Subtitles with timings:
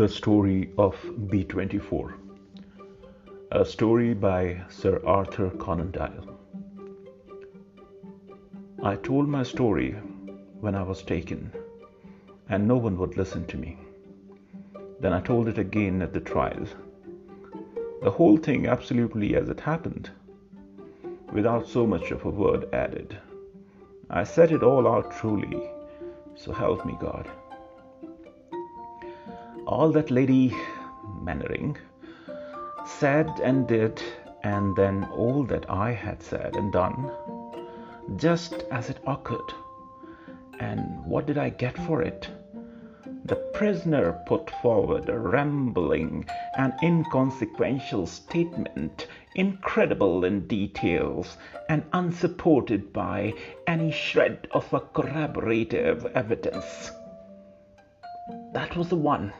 [0.00, 2.14] The Story of B24
[3.52, 6.38] A story by Sir Arthur Conan Doyle
[8.82, 9.90] I told my story
[10.60, 11.52] when I was taken,
[12.48, 13.76] and no one would listen to me.
[15.00, 16.64] Then I told it again at the trial.
[18.02, 20.08] The whole thing absolutely as it happened,
[21.30, 23.18] without so much of a word added.
[24.08, 25.60] I said it all out truly,
[26.36, 27.28] so help me God
[29.70, 30.52] all that Lady
[31.22, 31.76] Mannering
[32.84, 34.02] said and did,
[34.42, 37.08] and then all that I had said and done,
[38.16, 39.54] just as it occurred.
[40.58, 42.28] And what did I get for it?
[43.26, 51.36] The prisoner put forward a rambling and inconsequential statement, incredible in details
[51.68, 53.34] and unsupported by
[53.68, 56.90] any shred of corroborative evidence.
[58.52, 59.32] That was the one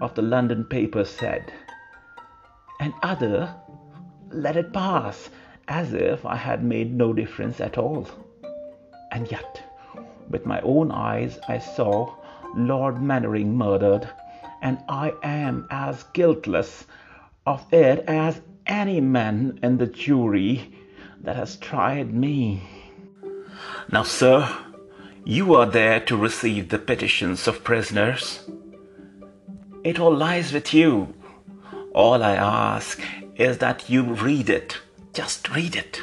[0.00, 1.52] of the London papers said,
[2.80, 3.54] and other
[4.30, 5.30] let it pass
[5.68, 8.08] as if I had made no difference at all.
[9.12, 9.62] And yet,
[10.28, 12.14] with my own eyes, I saw
[12.54, 14.08] Lord Mannering murdered,
[14.62, 16.86] and I am as guiltless
[17.46, 20.72] of it as any man in the jury
[21.22, 22.62] that has tried me.
[23.92, 24.48] Now, sir,
[25.24, 28.48] you are there to receive the petitions of prisoners.
[29.82, 31.14] It all lies with you.
[31.94, 33.00] All I ask
[33.36, 34.78] is that you read it.
[35.14, 36.02] Just read it.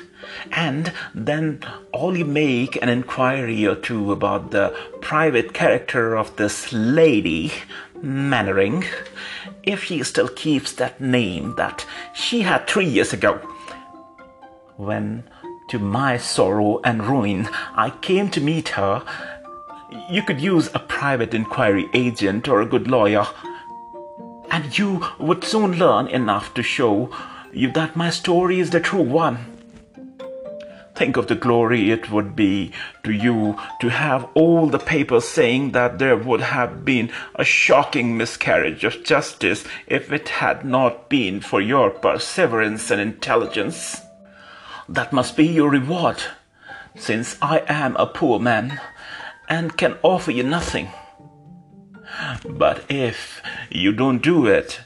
[0.51, 1.61] And then
[1.91, 7.53] all you make an inquiry or two about the private character of this lady,
[8.01, 8.83] Mannering,
[9.61, 13.35] if she still keeps that name that she had three years ago.
[14.75, 15.23] When,
[15.69, 19.03] to my sorrow and ruin, I came to meet her,
[20.09, 23.27] you could use a private inquiry agent or a good lawyer
[24.49, 27.09] and you would soon learn enough to show
[27.53, 29.57] you that my story is the true one.
[30.95, 32.71] Think of the glory it would be
[33.03, 38.17] to you to have all the papers saying that there would have been a shocking
[38.17, 44.01] miscarriage of justice if it had not been for your perseverance and intelligence.
[44.89, 46.17] That must be your reward,
[46.95, 48.81] since I am a poor man
[49.47, 50.89] and can offer you nothing.
[52.47, 54.81] But if you don't do it,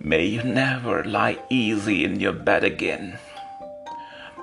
[0.00, 3.18] may you never lie easy in your bed again.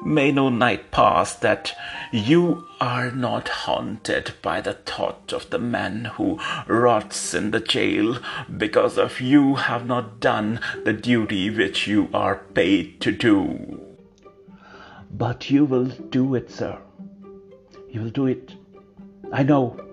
[0.05, 1.75] May no night pass that
[2.11, 8.19] you are not haunted by the thought of the man who rots in the jail
[8.55, 13.81] because of you have not done the duty which you are paid to do.
[15.11, 16.77] But you will do it, sir.
[17.89, 18.53] You will do it.
[19.33, 19.86] I know.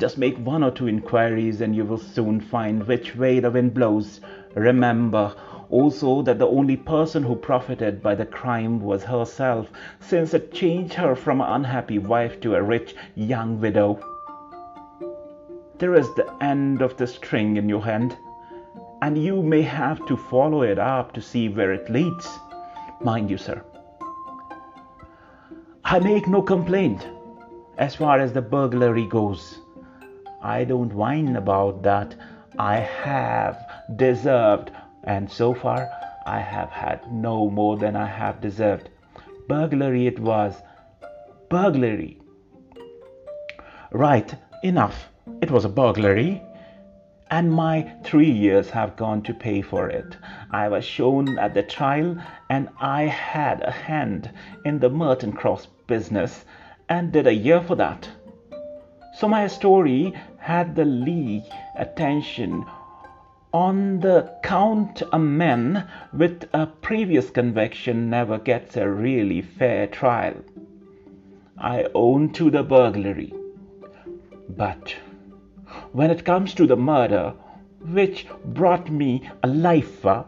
[0.00, 3.74] Just make one or two inquiries and you will soon find which way the wind
[3.74, 4.22] blows.
[4.54, 5.34] Remember
[5.68, 10.94] also that the only person who profited by the crime was herself, since it changed
[10.94, 14.00] her from an unhappy wife to a rich young widow.
[15.76, 18.16] There is the end of the string in your hand,
[19.02, 22.26] and you may have to follow it up to see where it leads.
[23.02, 23.62] Mind you, sir,
[25.84, 27.06] I make no complaint
[27.76, 29.60] as far as the burglary goes.
[30.42, 32.14] I don't whine about that.
[32.58, 33.58] I have
[33.96, 34.70] deserved,
[35.04, 35.88] and so far
[36.26, 38.88] I have had no more than I have deserved.
[39.48, 40.62] Burglary it was.
[41.48, 42.18] Burglary.
[43.92, 45.10] Right, enough.
[45.42, 46.42] It was a burglary.
[47.30, 50.16] And my three years have gone to pay for it.
[50.50, 52.16] I was shown at the trial,
[52.48, 54.30] and I had a hand
[54.64, 56.44] in the Merton Cross business,
[56.88, 58.08] and did a year for that.
[59.14, 60.14] So my story
[60.50, 61.44] had the league
[61.76, 62.66] attention
[63.52, 70.34] on the count a man with a previous conviction never gets a really fair trial.
[71.56, 73.32] I own to the burglary.
[74.48, 74.96] But
[75.92, 77.32] when it comes to the murder,
[77.98, 80.24] which brought me a lifer,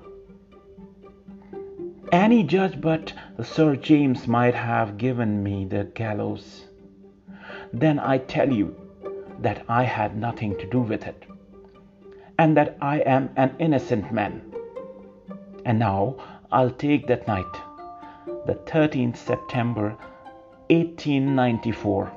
[2.13, 3.13] any judge but
[3.43, 6.67] Sir James might have given me the gallows.
[7.73, 8.77] Then I tell you,
[9.43, 11.25] that I had nothing to do with it,
[12.39, 14.41] and that I am an innocent man.
[15.65, 16.17] And now
[16.51, 17.53] I'll take that night,
[18.47, 19.97] the 13th September
[20.71, 22.13] 1894,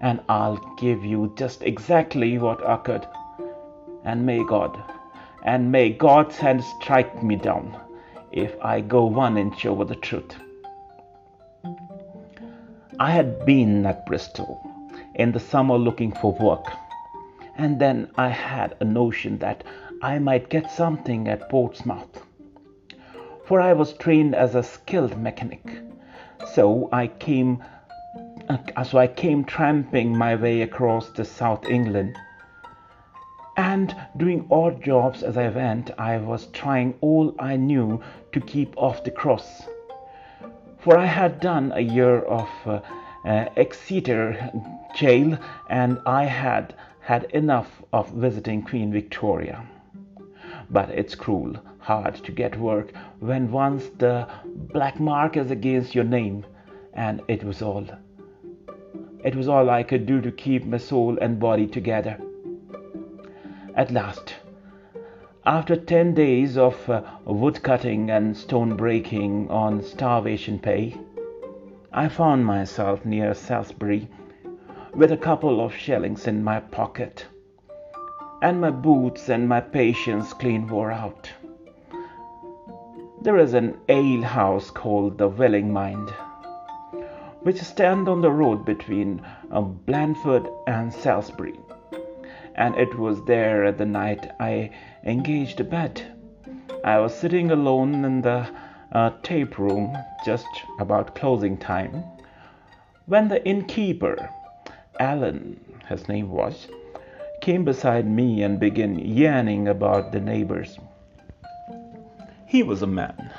[0.00, 3.06] and I'll give you just exactly what occurred.
[4.04, 4.80] And may God,
[5.44, 7.76] and may God's hand strike me down
[8.32, 10.36] if I go one inch over the truth.
[13.00, 14.73] I had been at Bristol
[15.14, 16.66] in the summer looking for work,
[17.56, 19.64] and then I had a notion that
[20.02, 22.22] I might get something at Portsmouth,
[23.44, 25.62] for I was trained as a skilled mechanic.
[26.52, 27.62] So I came,
[28.48, 32.16] uh, so I came tramping my way across the South England,
[33.56, 35.90] and doing odd jobs as I went.
[35.96, 38.02] I was trying all I knew
[38.32, 39.62] to keep off the cross,
[40.78, 42.80] for I had done a year of uh,
[43.24, 44.50] Exeter
[44.94, 45.38] jail,
[45.68, 49.64] and I had had enough of visiting Queen Victoria.
[50.70, 56.04] But it's cruel hard to get work when once the black mark is against your
[56.04, 56.46] name,
[56.94, 57.86] and it was all.
[59.22, 62.18] It was all I could do to keep my soul and body together.
[63.74, 64.34] At last,
[65.44, 70.94] after ten days of uh, wood cutting and stone breaking on starvation pay,
[71.96, 74.08] I found myself near Salisbury
[74.94, 77.24] with a couple of shillings in my pocket,
[78.42, 81.30] and my boots and my patience clean wore out.
[83.22, 86.10] There is an ale house called the Willing Mind,
[87.42, 91.60] which stands on the road between uh, Blandford and Salisbury,
[92.56, 94.70] and it was there at the night I
[95.04, 96.02] engaged a bed.
[96.82, 98.48] I was sitting alone in the
[98.94, 102.04] uh, tape room just about closing time
[103.06, 104.30] when the innkeeper
[105.00, 106.68] Allen, his name was,
[107.40, 110.78] came beside me and began yarning about the neighbors.
[112.46, 113.30] He was a man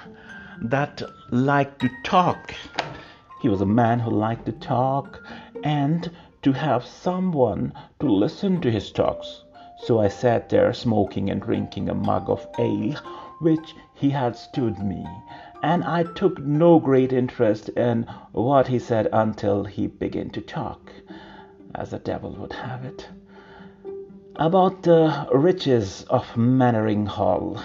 [0.61, 2.53] that liked to talk.
[3.41, 5.21] He was a man who liked to talk
[5.63, 6.11] and
[6.41, 9.43] to have someone to listen to his talks.
[9.77, 12.95] So I sat there smoking and drinking a mug of ale
[13.39, 15.05] which he had stood me,
[15.65, 18.03] and I took no great interest in
[18.33, 20.93] what he said until he began to talk
[21.73, 23.09] as the devil would have it,
[24.35, 27.59] about the riches of Mannering Hall,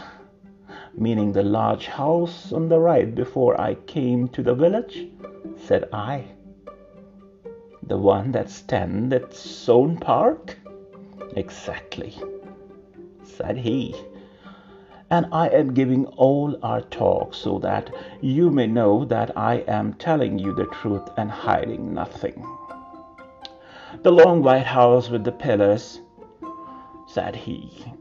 [0.97, 5.06] meaning the large house on the right before I came to the village,
[5.58, 6.25] said I.
[7.82, 10.58] The one that stands at Stone Park?
[11.37, 12.14] Exactly,
[13.23, 13.94] said he.
[15.10, 17.90] And I am giving all our talk so that
[18.20, 22.46] you may know that I am telling you the truth and hiding nothing.
[24.02, 26.00] The long white house with the pillars,
[27.08, 27.92] said he,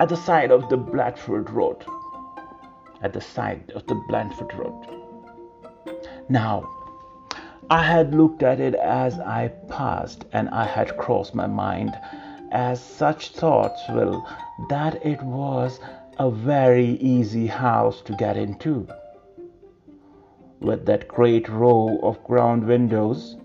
[0.00, 1.84] at the side of the Blandford Road.
[3.02, 4.86] At the side of the Blandford Road.
[6.28, 6.68] Now,
[7.68, 11.98] I had looked at it as I passed, and I had crossed my mind,
[12.52, 14.24] as such thoughts will,
[14.68, 15.80] that it was
[16.18, 18.86] a very easy house to get into,
[20.60, 23.36] with that great row of ground windows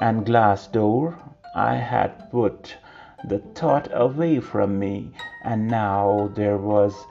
[0.00, 1.18] and glass door
[1.54, 2.76] I had put
[3.24, 5.12] the thought away from me,
[5.44, 7.06] and now there was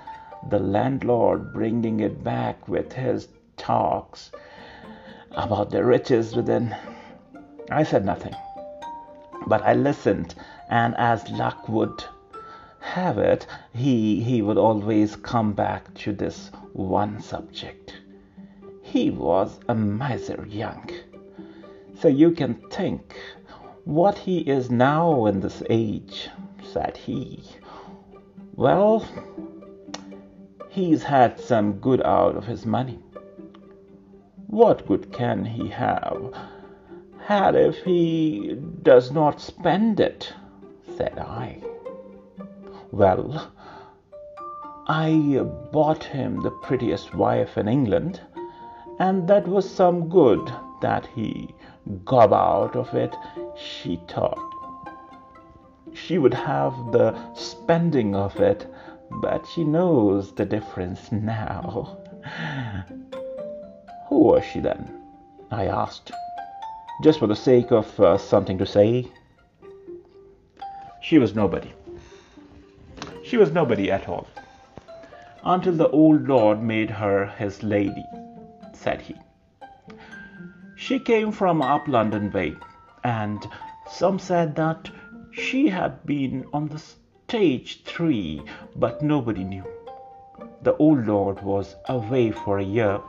[0.49, 3.27] the landlord bringing it back with his
[3.57, 4.31] talks
[5.31, 6.75] about the riches within.
[7.71, 8.35] I said nothing,
[9.47, 10.35] but I listened,
[10.69, 12.03] and as luck would
[12.79, 17.93] have it, he, he would always come back to this one subject.
[18.81, 20.89] He was a miser young,
[21.99, 23.19] so you can think
[23.85, 26.29] what he is now in this age,
[26.63, 27.43] said he.
[28.55, 29.07] Well,
[30.69, 32.99] he's had some good out of his money.
[34.47, 36.33] What good can he have
[37.25, 40.33] had if he does not spend it?
[40.97, 41.61] said I.
[42.91, 43.51] Well,
[44.87, 48.19] I bought him the prettiest wife in England,
[48.97, 51.53] and that was some good that he
[52.03, 53.15] gob out of it
[53.55, 54.39] she thought.
[55.93, 58.65] She would have the spending of it,
[59.21, 61.97] but she knows the difference now.
[64.07, 65.01] Who was she then?
[65.51, 66.11] I asked,
[67.03, 69.07] just for the sake of uh, something to say.
[71.01, 71.71] She was nobody.
[73.29, 74.25] She was nobody at all,
[75.43, 78.03] until the old lord made her his lady,
[78.73, 79.17] said he.
[80.75, 82.55] She came from up London way,
[83.03, 83.47] and
[83.87, 84.89] some said that
[85.29, 88.41] she had been on the stage three,
[88.75, 89.63] but nobody knew.
[90.63, 92.99] The old lord was away for a year,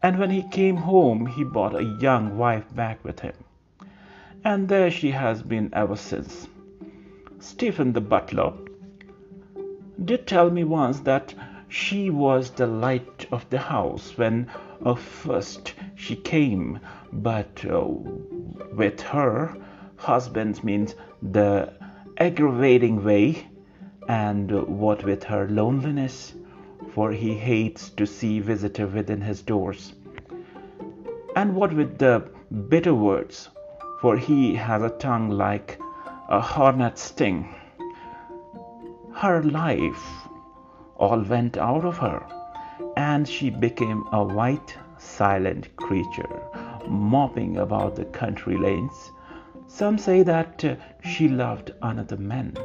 [0.00, 3.34] and when he came home he brought a young wife back with him,
[4.44, 6.46] and there she has been ever since.
[7.40, 8.52] Stephen the butler
[10.04, 11.34] did tell me once that
[11.68, 14.48] she was the light of the house when
[14.84, 16.78] uh, first she came,
[17.12, 17.84] but uh,
[18.72, 19.56] with her
[19.96, 21.72] husband means the
[22.16, 23.46] aggravating way,
[24.08, 26.34] and what with her loneliness,
[26.92, 29.94] for he hates to see visitor within his doors,
[31.36, 32.20] and what with the
[32.68, 33.48] bitter words,
[34.00, 35.78] for he has a tongue like
[36.28, 37.54] a hornet's sting.
[39.18, 40.28] Her life
[40.96, 42.24] all went out of her,
[42.96, 46.40] and she became a white, silent creature,
[46.86, 49.10] moping about the country lanes.
[49.66, 52.56] Some say that uh, she loved another man,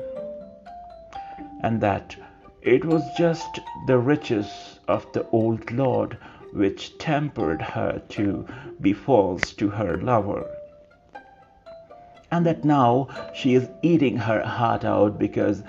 [1.61, 2.15] and that
[2.61, 6.19] it was just the riches of the old lord
[6.53, 8.45] which tempered her to
[8.79, 10.45] be false to her lover,
[12.29, 15.63] and that now she is eating her heart out because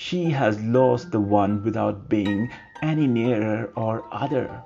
[0.00, 2.48] she has lost the one without being
[2.82, 4.62] any nearer or other.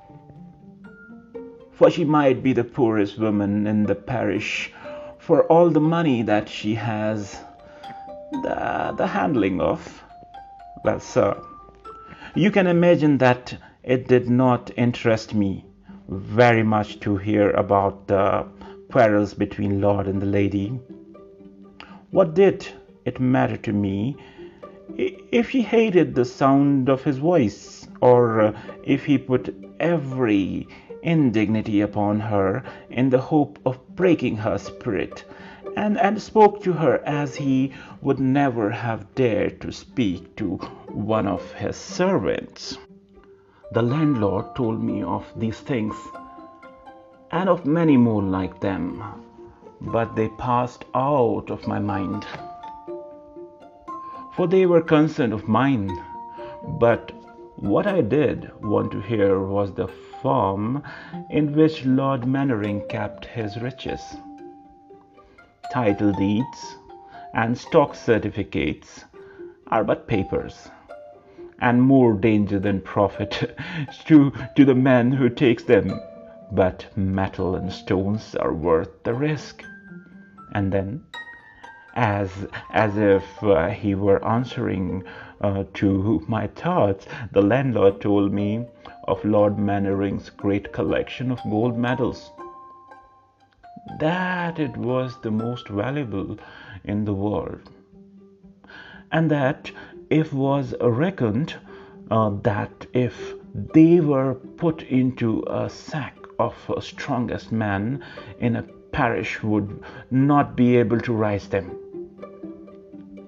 [1.73, 4.71] For she might be the poorest woman in the parish
[5.19, 7.39] for all the money that she has
[8.43, 10.05] the, the handling of.
[10.85, 11.43] Well, sir,
[12.35, 15.65] you can imagine that it did not interest me
[16.09, 18.47] very much to hear about the
[18.91, 20.79] quarrels between Lord and the lady.
[22.11, 22.69] What did
[23.07, 24.19] it matter to me
[24.97, 28.53] if he hated the sound of his voice, or uh,
[28.85, 30.69] if he put every
[31.03, 35.25] indignity upon her in the hope of breaking her spirit,
[35.77, 40.57] and, and spoke to her as he would never have dared to speak to
[40.89, 42.79] one of his servants.
[43.73, 45.97] The landlord told me of these things,
[47.31, 49.03] and of many more like them,
[49.81, 52.27] but they passed out of my mind
[54.37, 55.91] for they were concerned of mine.
[56.79, 57.13] But
[57.57, 59.89] what I did want to hear was the
[60.21, 60.83] form
[61.31, 64.01] in which Lord Mannering kept his riches.
[65.73, 66.77] Title deeds
[67.35, 69.05] and stock certificates
[69.69, 70.69] are but papers,
[71.61, 73.57] and more danger than profit
[74.07, 76.01] to, to the man who takes them.
[76.51, 79.65] But metal and stones are worth the risk.
[80.55, 81.03] And then
[81.95, 82.31] as
[82.73, 85.05] as if uh, he were answering
[85.41, 87.07] uh, to my thoughts.
[87.33, 88.67] The landlord told me
[89.09, 92.31] of Lord Mannering's great collection of gold medals.
[93.99, 96.39] That it was the most valuable
[96.85, 97.69] in the world,
[99.11, 99.71] and that
[100.09, 101.57] if was reckoned
[102.11, 103.35] uh, that if
[103.75, 108.05] they were put into a sack of strongest man
[108.39, 111.82] in a parish would not be able to rise them.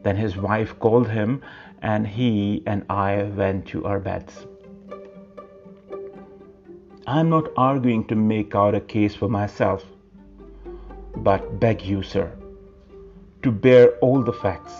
[0.04, 1.42] Then his wife called him,
[1.82, 4.46] and he and I went to our beds.
[7.06, 9.84] I'm not arguing to make out a case for myself,
[11.16, 12.32] but beg you, sir,
[13.42, 14.72] to bear all the facts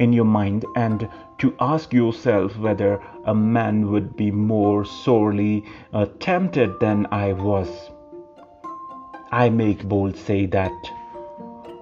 [0.00, 1.08] in your mind and
[1.38, 7.68] to ask yourself whether a man would be more sorely uh, tempted than I was.
[9.30, 10.90] I make bold say that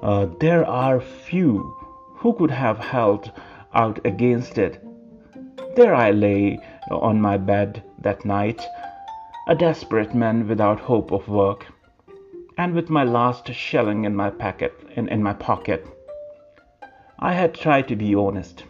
[0.03, 1.75] uh, there are few
[2.23, 3.33] who could have held
[3.75, 4.81] out against it?
[5.75, 8.63] There I lay on my bed that night,
[9.49, 11.67] a desperate man without hope of work,
[12.57, 14.73] and with my last shilling in my pocket.
[14.95, 15.85] In, in my pocket.
[17.19, 18.65] I had tried to be honest,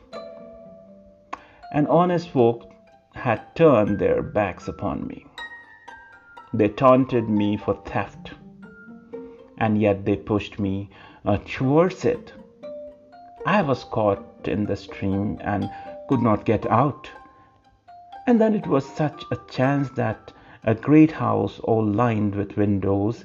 [1.75, 2.71] and honest folk
[3.15, 5.27] had turned their backs upon me.
[6.55, 8.33] They taunted me for theft,
[9.59, 10.89] and yet they pushed me
[11.27, 12.33] uh, towards it
[13.45, 15.69] I was caught in the stream and
[16.09, 17.11] could not get out.
[18.27, 20.33] And then it was such a chance that
[20.63, 23.25] a great house all lined with windows,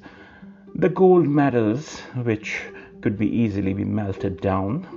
[0.73, 2.63] the gold medals which
[3.01, 4.87] could be easily be melted down.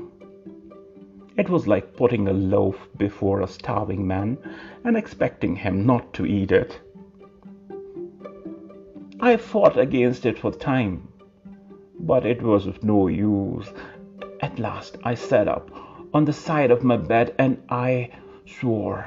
[1.37, 4.39] It was like putting a loaf before a starving man
[4.85, 6.81] and expecting him not to eat it.
[9.21, 11.09] I fought against it for time,
[11.99, 13.71] but it was of no use
[14.51, 15.71] at last I sat up
[16.13, 18.11] on the side of my bed and I
[18.47, 19.07] swore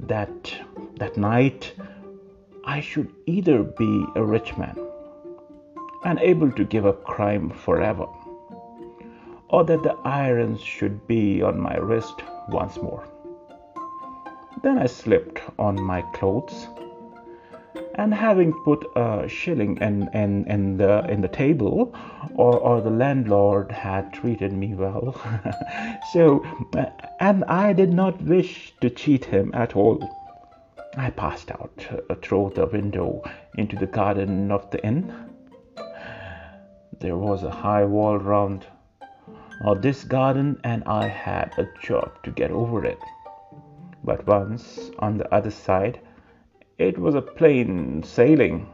[0.00, 0.54] that
[0.96, 1.74] that night
[2.64, 4.76] I should either be a rich man
[6.04, 8.06] and able to give up crime forever,
[9.48, 13.04] or that the irons should be on my wrist once more.
[14.62, 16.66] Then I slipped on my clothes
[17.94, 21.94] and having put a shilling in, in, in the in the table
[22.34, 25.14] or, or the landlord had treated me well.
[26.12, 26.44] So
[27.20, 29.98] and I did not wish to cheat him at all.
[30.96, 33.22] I passed out uh, through the window
[33.56, 35.14] into the garden of the inn.
[37.00, 38.66] There was a high wall round
[39.64, 42.98] or this garden, and I had a job to get over it.
[44.04, 46.00] But once on the other side,
[46.82, 48.66] it was a plain sailing.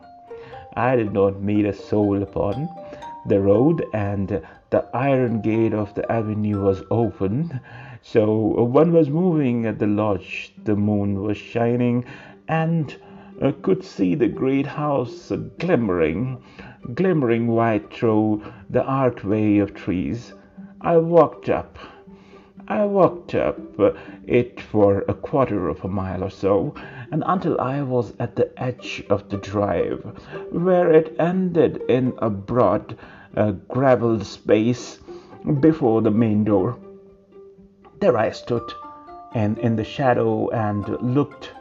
[0.75, 2.69] I did not meet a soul upon
[3.27, 7.61] the road, and the iron gate of the avenue was open.
[8.00, 8.25] So
[8.62, 10.55] one was moving at the lodge.
[10.65, 12.07] The moon was shining,
[12.49, 12.97] and
[13.43, 16.43] uh, could see the great house glimmering,
[16.95, 20.33] glimmering white through the archway of trees.
[20.81, 21.79] I walked up.
[22.69, 23.59] I walked up
[24.27, 26.75] it for a quarter of a mile or so,
[27.11, 30.03] and until I was at the edge of the drive,
[30.50, 32.97] where it ended in a broad,
[33.37, 34.99] uh, gravelled space
[35.61, 36.77] before the main door.
[38.00, 38.73] There I stood,
[39.35, 41.53] and in the shadow, and looked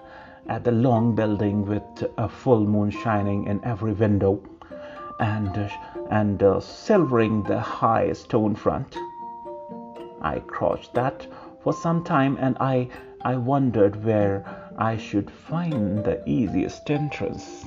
[0.47, 1.83] at the long building with
[2.17, 4.41] a full moon shining in every window
[5.19, 5.69] and
[6.09, 8.97] and uh, silvering the high stone front.
[10.21, 11.27] I crouched that
[11.63, 12.89] for some time and I
[13.23, 17.65] I wondered where I should find the easiest entrance.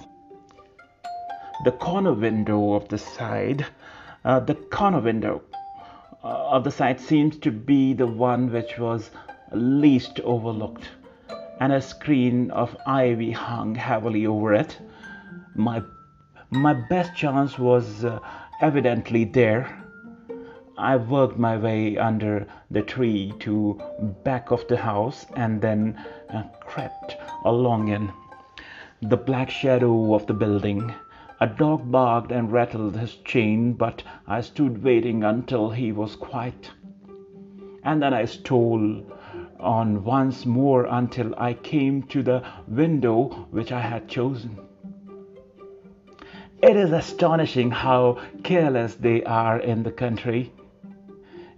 [1.64, 3.66] The corner window of the side,
[4.24, 5.42] uh, the corner window
[6.22, 9.10] uh, of the side seems to be the one which was
[9.52, 10.88] least overlooked
[11.58, 14.78] and a screen of ivy hung heavily over it.
[15.56, 15.82] My
[16.50, 18.20] my best chance was uh,
[18.60, 19.76] evidently there.
[20.78, 23.80] I worked my way under the tree to
[24.24, 26.02] back of the house and then
[26.60, 28.12] crept along in
[29.02, 30.92] the black shadow of the building.
[31.40, 36.70] A dog barked and rattled his chain, but I stood waiting until he was quiet.
[37.82, 39.02] And then I stole
[39.58, 44.58] on once more until I came to the window which I had chosen.
[46.62, 50.52] It is astonishing how careless they are in the country.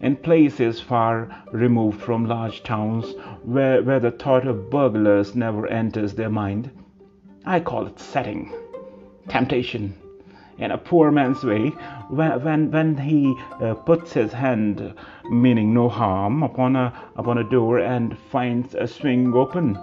[0.02, 6.14] In places far removed from large towns, where, where the thought of burglars never enters
[6.14, 6.72] their mind,
[7.46, 8.52] I call it setting,
[9.28, 9.94] temptation,
[10.58, 11.68] in a poor man's way
[12.08, 14.94] when when, when he uh, puts his hand
[15.30, 19.76] meaning no harm upon a upon a door and finds a swing open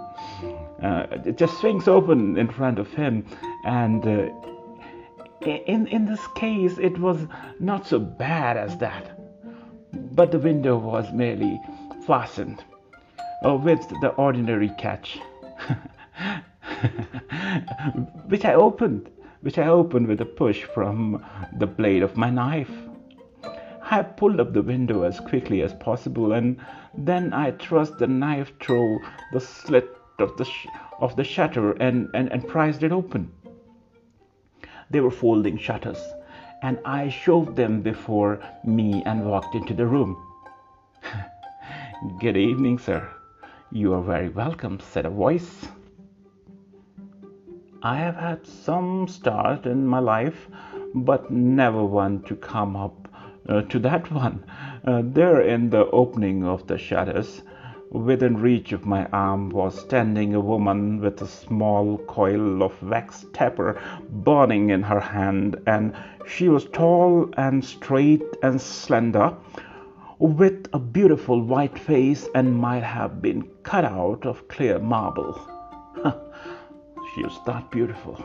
[0.82, 3.24] uh, it just swings open in front of him
[3.64, 4.28] and uh,
[5.66, 7.26] in in this case it was
[7.58, 9.19] not so bad as that
[9.92, 11.60] but the window was merely
[12.06, 12.64] fastened
[13.44, 15.18] uh, with the ordinary catch
[18.28, 19.10] which I opened
[19.42, 21.24] which I opened with a push from
[21.58, 22.70] the blade of my knife.
[23.82, 26.60] I pulled up the window as quickly as possible, and
[26.96, 29.00] then I thrust the knife through
[29.32, 30.66] the slit of the, sh-
[31.00, 33.32] of the shutter and, and, and prized it open.
[34.90, 36.00] They were folding shutters,
[36.62, 40.16] and I shoved them before me and walked into the room.
[42.20, 43.08] Good evening, sir.
[43.72, 45.68] You are very welcome, said a voice.
[47.82, 50.48] I have had some start in my life,
[50.94, 53.08] but never one to come up
[53.48, 54.44] uh, to that one.
[54.84, 57.42] Uh, there, in the opening of the shutters,
[57.90, 63.26] within reach of my arm, was standing a woman with a small coil of wax
[63.32, 65.94] taper burning in her hand, and
[66.26, 69.34] she was tall and straight and slender,
[70.18, 75.38] with a beautiful white face, and might have been cut out of clear marble.
[77.14, 78.24] She was not beautiful,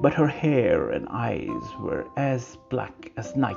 [0.00, 3.56] but her hair and eyes were as black as night.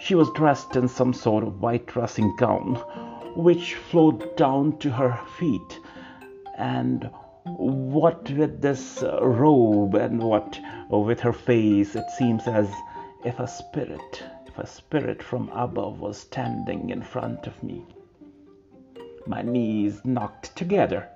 [0.00, 2.82] She was dressed in some sort of white dressing gown,
[3.36, 5.80] which flowed down to her feet,
[6.56, 7.10] and
[7.44, 12.70] what with this robe and what with her face, it seems as
[13.24, 17.84] if a spirit, if a spirit from above was standing in front of me.
[19.26, 21.08] My knees knocked together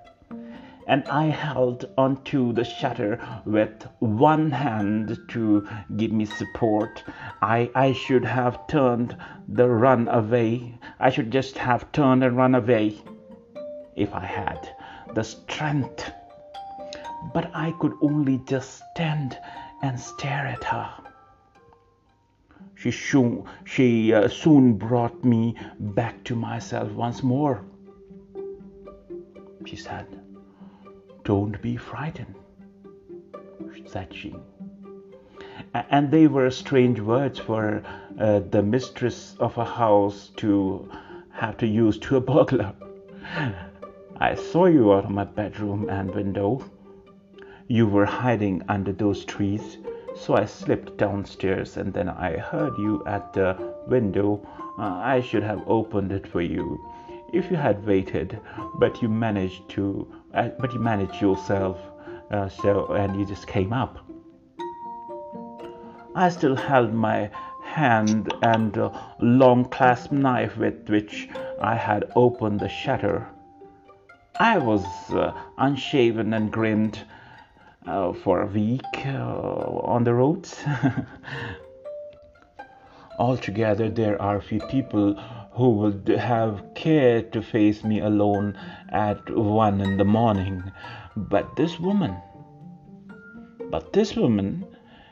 [0.88, 7.04] and I held onto the shutter with one hand to give me support.
[7.42, 9.14] I, I should have turned
[9.46, 10.78] the run away.
[10.98, 12.96] I should just have turned and run away
[13.96, 14.74] if I had
[15.14, 16.10] the strength.
[17.34, 19.36] But I could only just stand
[19.82, 20.90] and stare at her.
[22.76, 27.64] She, soon, she uh, soon brought me back to myself once more.
[29.66, 30.17] She said,
[31.28, 32.34] don't be frightened,
[33.84, 34.34] said she.
[35.74, 37.82] And they were strange words for
[38.18, 40.90] uh, the mistress of a house to
[41.30, 42.72] have to use to a burglar.
[44.16, 46.64] I saw you out of my bedroom and window.
[47.66, 49.76] You were hiding under those trees,
[50.16, 54.40] So I slipped downstairs and then I heard you at the window.
[54.78, 56.80] Uh, I should have opened it for you
[57.32, 58.40] if you had waited,
[58.78, 61.78] but you managed to, uh, but you managed yourself.
[62.30, 63.98] Uh, so and you just came up.
[66.14, 67.30] I still held my
[67.62, 71.28] hand and long clasp knife with which
[71.60, 73.28] I had opened the shutter.
[74.40, 77.04] I was uh, unshaven and grinned
[77.86, 80.64] uh, for a week uh, on the roads.
[83.18, 85.20] Altogether, there are few people
[85.58, 88.56] who would have cared to face me alone
[88.90, 90.62] at one in the morning.
[91.16, 92.16] But this woman,
[93.68, 94.64] but this woman,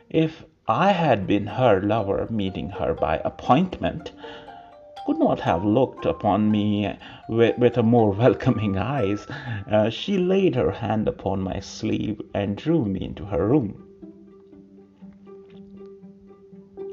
[0.09, 4.12] if I had been her lover meeting her by appointment,
[5.04, 6.96] could not have looked upon me
[7.28, 9.26] with, with a more welcoming eyes.
[9.68, 13.82] Uh, she laid her hand upon my sleeve and drew me into her room.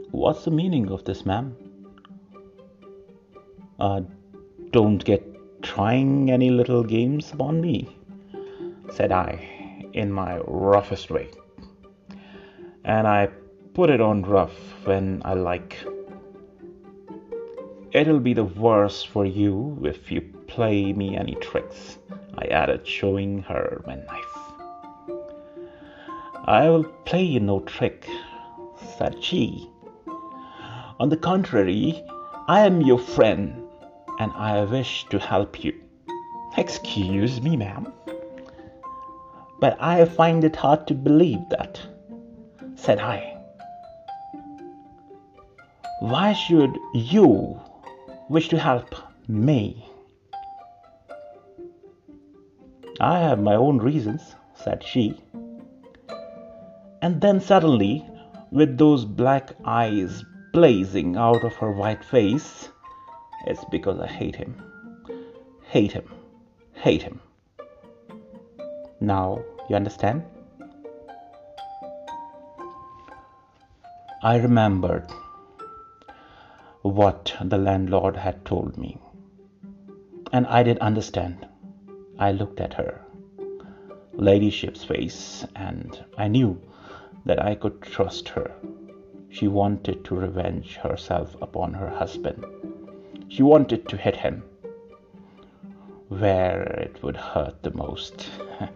[0.10, 1.56] What's the meaning of this, ma'am?
[3.80, 4.02] Uh,
[4.72, 5.24] don't get
[5.64, 7.88] trying any little games upon me,
[8.92, 11.30] said I in my roughest way.
[12.84, 13.30] And I
[13.74, 15.78] put it on rough when I like.
[17.92, 21.98] It'll be the worse for you if you play me any tricks,
[22.38, 24.44] I added, showing her my knife.
[26.46, 28.08] I will play you no trick,
[28.98, 29.70] said she.
[31.00, 32.04] On the contrary,
[32.48, 33.63] I am your friend
[34.20, 35.74] and I wish to help you.
[36.58, 37.92] Excuse me, ma'am,
[39.60, 41.82] but I find it hard to believe that,
[42.76, 43.38] said I.
[46.00, 47.60] Why should you
[48.30, 48.96] wish to help
[49.28, 49.86] me.
[53.00, 55.22] I have my own reasons, said she.
[57.02, 58.06] And then suddenly,
[58.52, 60.24] with those black eyes
[60.54, 62.70] blazing out of her white face,
[63.46, 64.62] it's because I hate him.
[65.68, 66.12] Hate him.
[66.74, 67.20] Hate him.
[69.00, 70.24] Now, you understand?
[74.22, 75.12] I remembered
[76.82, 78.98] what the landlord had told me.
[80.32, 81.48] And I did understand.
[82.18, 83.02] I looked at her
[84.14, 86.62] ladyship's face, and I knew
[87.26, 88.52] that I could trust her.
[89.30, 92.46] She wanted to revenge herself upon her husband.
[93.34, 94.44] She wanted to hit him
[96.08, 98.30] where it would hurt the most.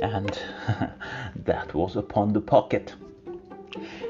[0.00, 0.38] and
[1.44, 2.94] that was upon the pocket.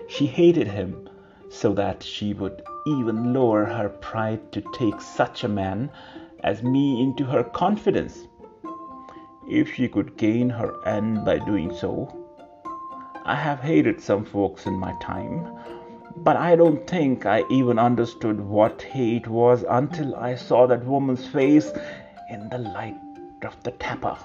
[0.07, 1.09] She hated him
[1.49, 5.91] so that she would even lower her pride to take such a man
[6.45, 8.19] as me into her confidence.
[9.49, 12.15] If she could gain her end by doing so,
[13.25, 15.49] I have hated some folks in my time,
[16.19, 21.27] but I don't think I even understood what hate was until I saw that woman's
[21.27, 21.73] face
[22.31, 22.97] in the light
[23.43, 24.17] of the tapper.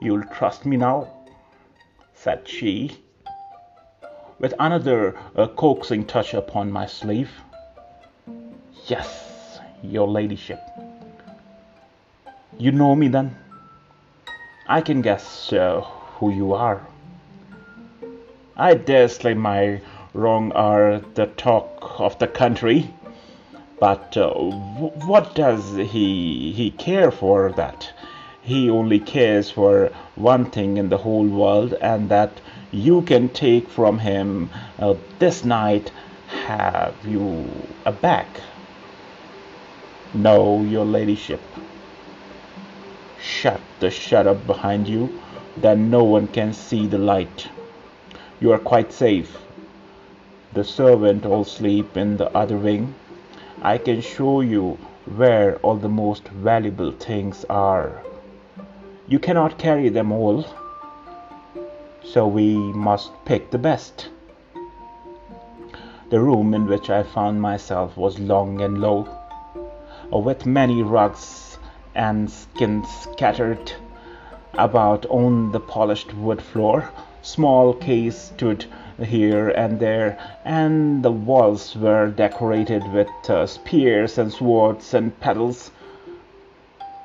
[0.00, 1.08] You'll trust me now,
[2.14, 3.02] said she
[4.42, 7.30] with another uh, coaxing touch upon my sleeve.
[8.86, 10.58] Yes, your ladyship.
[12.58, 13.36] You know me then?
[14.66, 15.80] I can guess uh,
[16.16, 16.84] who you are.
[18.56, 19.80] I dare say my
[20.14, 22.92] wrong are the talk of the country,
[23.80, 27.92] but uh, what does he he care for that?
[28.42, 33.68] He only cares for one thing in the whole world, and that you can take
[33.68, 35.92] from him uh, this night
[36.46, 37.50] have you
[37.84, 38.26] a bag.
[40.14, 41.40] No your ladyship.
[43.20, 45.22] Shut the shutter behind you
[45.56, 47.48] then no one can see the light.
[48.40, 49.36] You are quite safe
[50.54, 52.94] the servant all sleep in the other wing
[53.62, 54.78] i can show you
[55.16, 58.02] where all the most valuable things are
[59.08, 60.44] you cannot carry them all
[62.04, 64.08] so we must pick the best.
[66.10, 69.08] The room in which I found myself was long and low,
[70.10, 71.58] with many rugs
[71.94, 73.72] and skins scattered
[74.54, 76.90] about on the polished wood floor.
[77.22, 78.66] Small case stood
[79.02, 85.70] here and there, and the walls were decorated with uh, spears and swords and petals.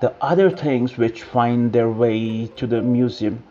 [0.01, 3.43] The other things which find their way to the museum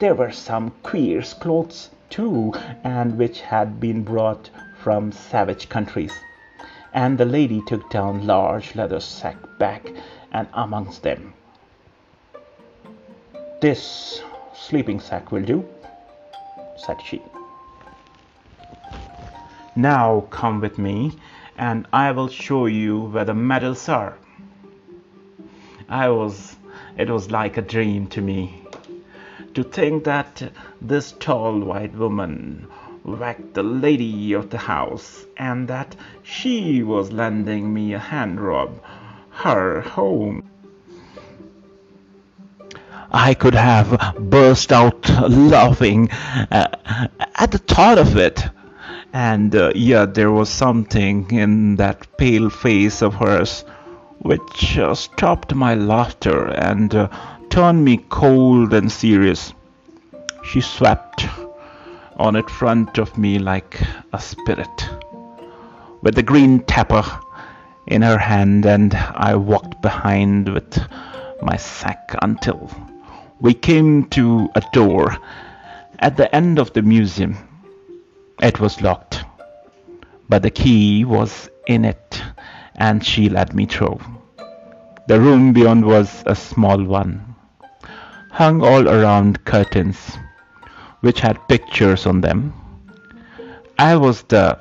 [0.00, 6.12] there were some queer clothes, too, and which had been brought from savage countries.
[6.94, 9.92] And the lady took down large leather sack back
[10.32, 11.34] and amongst them.
[13.60, 14.22] This,
[14.54, 15.68] sleeping sack will do,
[16.86, 17.22] said she.
[19.76, 21.12] Now come with me,
[21.56, 24.16] and I will show you where the medals are.
[25.88, 26.56] I was,
[26.96, 28.60] it was like a dream to me
[29.54, 32.66] to think that this tall white woman
[33.04, 38.80] whacked the lady of the house and that she was lending me a hand rub
[39.30, 40.42] her home.
[43.12, 46.68] I could have burst out laughing uh,
[47.34, 48.44] at the thought of it.
[49.12, 53.64] And uh, yet there was something in that pale face of hers
[54.20, 57.08] which uh, stopped my laughter and uh,
[57.48, 59.52] turned me cold and serious.
[60.44, 61.26] She swept
[62.16, 63.80] on in front of me like
[64.12, 64.88] a spirit,
[66.02, 67.04] with the green tapper
[67.86, 70.78] in her hand, and I walked behind with
[71.42, 72.70] my sack until
[73.40, 75.16] we came to a door
[75.98, 77.36] at the end of the museum.
[78.42, 79.24] It was locked,
[80.28, 82.22] but the key was in it,
[82.76, 84.00] and she let me through.
[85.08, 87.34] The room beyond was a small one,
[88.30, 90.16] hung all around curtains,
[91.00, 92.52] which had pictures on them.
[93.78, 94.58] I was the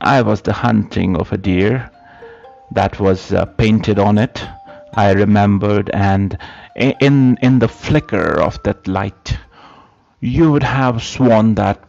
[0.00, 1.90] I was the hunting of a deer
[2.72, 4.44] that was uh, painted on it.
[4.94, 6.36] I remembered, and
[6.76, 9.38] in in the flicker of that light,
[10.20, 11.80] you would have sworn that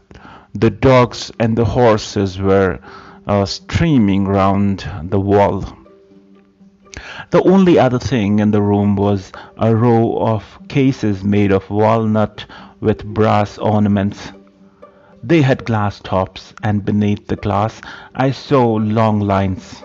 [0.53, 2.79] the dogs and the horses were
[3.27, 5.65] uh, streaming round the wall.
[7.31, 12.45] The only other thing in the room was a row of cases made of walnut
[12.79, 14.31] with brass ornaments.
[15.21, 17.81] They had glass tops, and beneath the glass
[18.15, 19.83] I saw long lines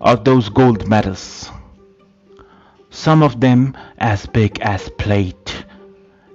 [0.00, 1.50] of those gold medals,
[2.90, 5.64] some of them as big as plate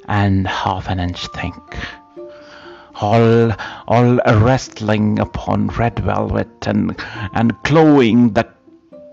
[0.07, 1.53] and half an inch thick,
[2.95, 3.51] all
[3.87, 6.95] all resting upon red velvet and
[7.33, 8.47] and glowing the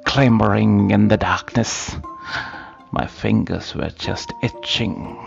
[0.04, 1.96] clambering in the darkness.
[2.92, 5.18] My fingers were just itching.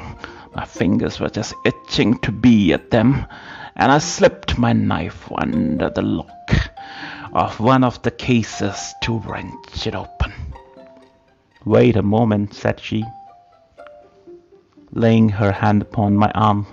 [0.55, 3.25] My fingers were just itching to be at them,
[3.75, 6.51] and I slipped my knife under the lock
[7.33, 10.44] of one of the cases to wrench it open.
[11.65, 13.03] Wait a moment, said she,
[14.91, 16.67] laying her hand upon my arm.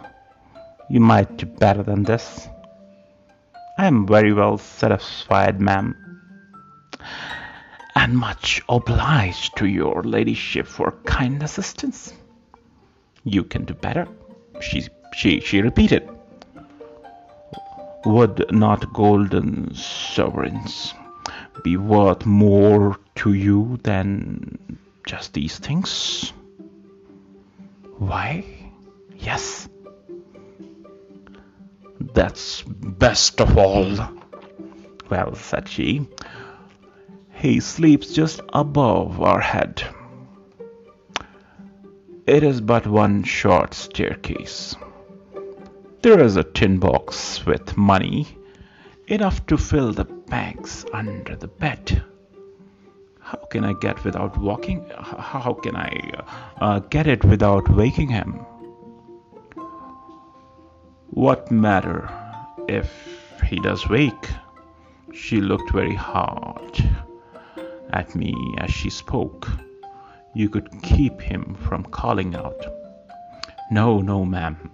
[0.90, 2.46] You might do better than this.
[3.78, 5.96] I am very well satisfied, ma'am,
[7.94, 12.12] and much obliged to your ladyship for kind assistance.
[13.24, 14.07] You can do better,
[14.61, 16.07] she, she, she repeated.
[18.05, 20.92] Would not golden sovereigns
[21.64, 26.32] be worth more to you than just these things?
[27.98, 28.44] Why,
[29.18, 29.68] yes.
[32.00, 33.96] That's best of all.
[35.08, 36.08] Well, said she,
[37.32, 39.82] he sleeps just above our head.
[42.26, 44.76] It is but one short staircase.
[46.02, 48.26] There is a tin box with money,
[49.06, 52.02] enough to fill the bags under the bed.
[53.22, 54.85] How can I get without walking?
[54.98, 55.90] How can I
[56.61, 58.44] uh, get it without waking him?
[61.11, 62.11] What matter
[62.68, 62.90] if
[63.44, 64.28] he does wake?
[65.12, 66.90] She looked very hard
[67.92, 69.48] at me as she spoke.
[70.35, 72.64] You could keep him from calling out.
[73.70, 74.70] No, no, ma'am.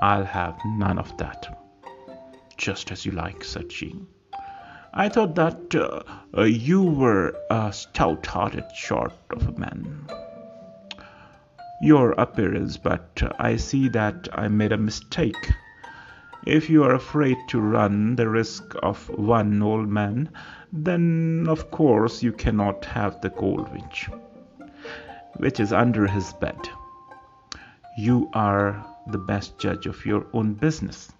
[0.00, 1.58] I'll have none of that.
[2.56, 3.94] Just as you like, said she.
[4.94, 6.02] I thought that uh,
[6.36, 10.06] uh, you were a stout hearted sort of a man.
[11.80, 15.52] Your appearance, but I see that I made a mistake.
[16.46, 20.30] If you are afraid to run the risk of one old man,
[20.72, 24.08] then of course you cannot have the goldfinch
[25.36, 26.58] which is under his bed.
[27.96, 31.12] You are the best judge of your own business,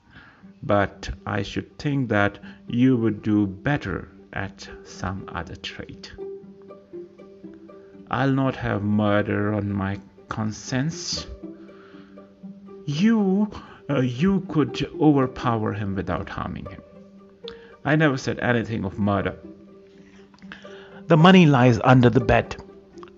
[0.62, 6.09] but I should think that you would do better at some other trade.
[8.11, 9.98] I'll not have murder on my
[10.29, 11.27] conscience.
[12.87, 13.51] You,
[13.88, 16.83] uh, you could overpower him without harming him.
[17.85, 19.37] I never said anything of murder.
[21.07, 22.57] The money lies under the bed.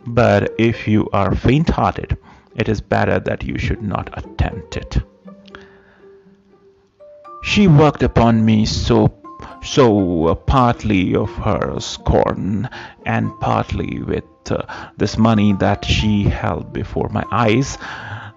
[0.06, 2.16] But if you are faint hearted,
[2.56, 4.98] it is better that you should not attempt it.
[7.46, 9.12] She worked upon me so
[9.62, 12.68] so uh, partly of her scorn
[13.04, 14.62] and partly with uh,
[14.96, 17.76] this money that she held before my eyes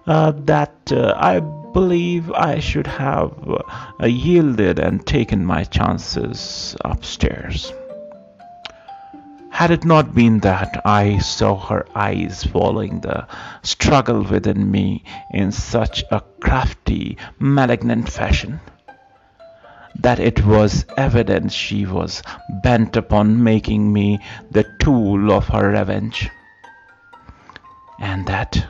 [0.06, 7.72] uh, that uh, I believe I should have uh, yielded and taken my chances upstairs.
[9.50, 13.26] Had it not been that I saw her eyes following the
[13.62, 18.60] struggle within me in such a crafty, malignant fashion,
[19.98, 22.22] that it was evident she was
[22.62, 24.18] bent upon making me
[24.50, 26.30] the tool of her revenge,
[27.98, 28.66] and that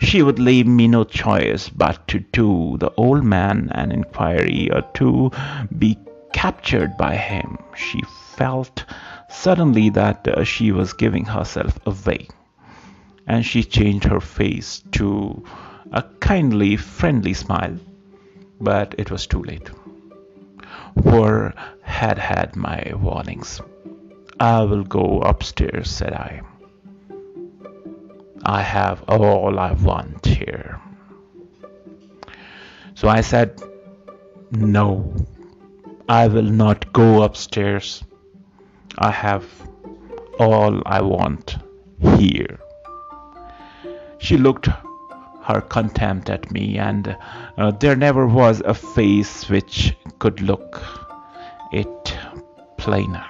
[0.00, 4.80] she would leave me no choice but to do the old man an inquiry or
[4.94, 5.30] to
[5.78, 5.98] be
[6.32, 7.58] captured by him.
[7.76, 8.00] She
[8.34, 8.84] felt
[9.28, 12.28] suddenly that uh, she was giving herself away,
[13.26, 15.44] and she changed her face to
[15.92, 17.76] a kindly, friendly smile.
[18.60, 19.70] But it was too late,
[21.02, 23.60] for had had my warnings.
[24.38, 26.42] I will go upstairs, said I.
[28.44, 30.80] I have all I want here.
[32.94, 33.62] So I said,
[34.50, 35.14] No,
[36.08, 38.02] I will not go upstairs.
[38.98, 39.44] I have
[40.38, 41.56] all I want
[42.18, 42.58] here.
[44.18, 44.68] She looked
[45.54, 47.16] her contempt at me, and
[47.58, 50.82] uh, there never was a face which could look
[51.72, 52.18] it
[52.76, 53.24] plainer.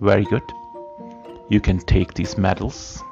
[0.00, 0.42] Very good.
[1.48, 3.02] You can take these medals.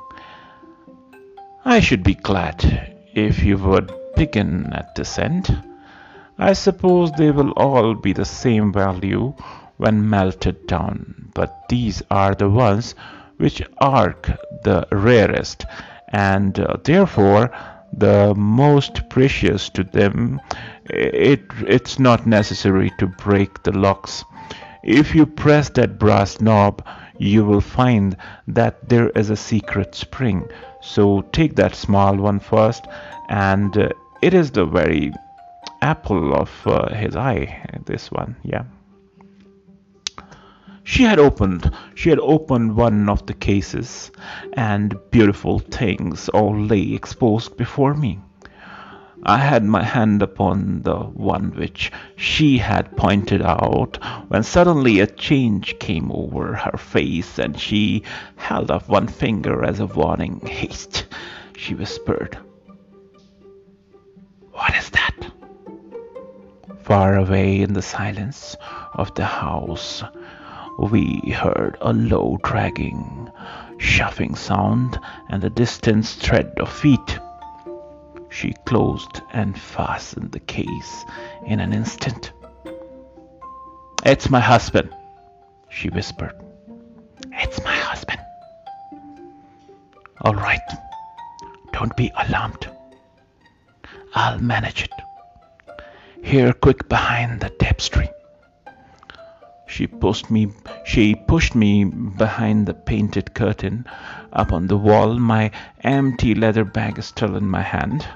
[1.64, 5.62] I should be glad if you would begin at this end.
[6.38, 9.34] I suppose they will all be the same value
[9.76, 12.94] when melted down, but these are the ones
[13.38, 14.16] which are
[14.62, 15.64] the rarest
[16.12, 17.50] and uh, therefore
[17.92, 20.40] the most precious to them.
[20.90, 24.24] It, it's not necessary to break the locks.
[24.82, 26.86] If you press that brass knob,
[27.18, 28.16] you will find
[28.46, 30.48] that there is a secret spring.
[30.80, 32.86] So take that small one first,
[33.28, 33.88] and uh,
[34.22, 35.12] it is the very
[35.82, 37.66] apple of uh, his eye.
[37.86, 38.64] This one, yeah.
[40.90, 44.10] She had opened, she had opened one of the cases,
[44.54, 48.20] and beautiful things all lay exposed before me.
[49.22, 53.98] I had my hand upon the one which she had pointed out
[54.28, 58.02] when suddenly a change came over her face and she
[58.36, 60.40] held up one finger as a warning.
[60.46, 61.06] Haste,
[61.54, 62.38] she whispered.
[64.52, 65.32] What is that?
[66.80, 68.56] Far away in the silence
[68.94, 70.02] of the house,
[70.78, 73.30] we heard a low dragging,
[73.78, 77.18] shuffling sound and the distant tread of feet.
[78.30, 81.04] She closed and fastened the case
[81.44, 82.32] in an instant.
[84.06, 84.94] It's my husband,
[85.68, 86.34] she whispered.
[87.32, 88.20] It's my husband.
[90.20, 90.60] All right,
[91.72, 92.68] don't be alarmed.
[94.14, 94.92] I'll manage it.
[96.22, 98.10] Here, quick behind the tapestry.
[99.68, 100.48] She pushed me
[100.84, 103.86] she pushed me behind the painted curtain
[104.32, 105.50] up on the wall, my
[105.82, 108.08] empty leather bag still in my hand.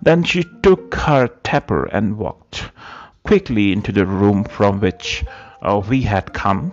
[0.00, 2.70] Then she took her taper and walked
[3.24, 5.24] quickly into the room from which
[5.60, 6.72] uh, we had come.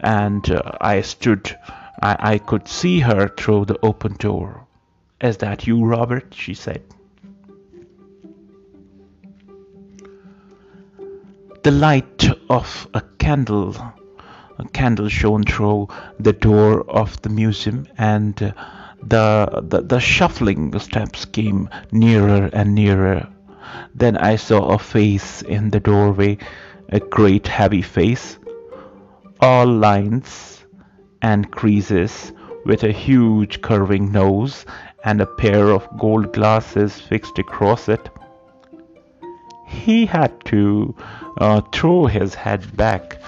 [0.00, 1.54] And uh, I stood,
[2.00, 4.64] I, I could see her through the open door.
[5.20, 6.32] Is that you, Robert?
[6.34, 6.82] she said.
[11.62, 12.19] The light
[12.50, 13.74] of a candle
[14.58, 18.52] a candle shone through the door of the museum and uh,
[19.02, 23.26] the, the, the shuffling steps came nearer and nearer.
[23.94, 26.36] Then I saw a face in the doorway,
[26.90, 28.38] a great heavy face,
[29.40, 30.64] all lines
[31.22, 32.32] and creases,
[32.66, 34.66] with a huge curving nose
[35.02, 38.10] and a pair of gold glasses fixed across it.
[39.70, 40.94] He had to
[41.38, 43.20] uh, throw his head back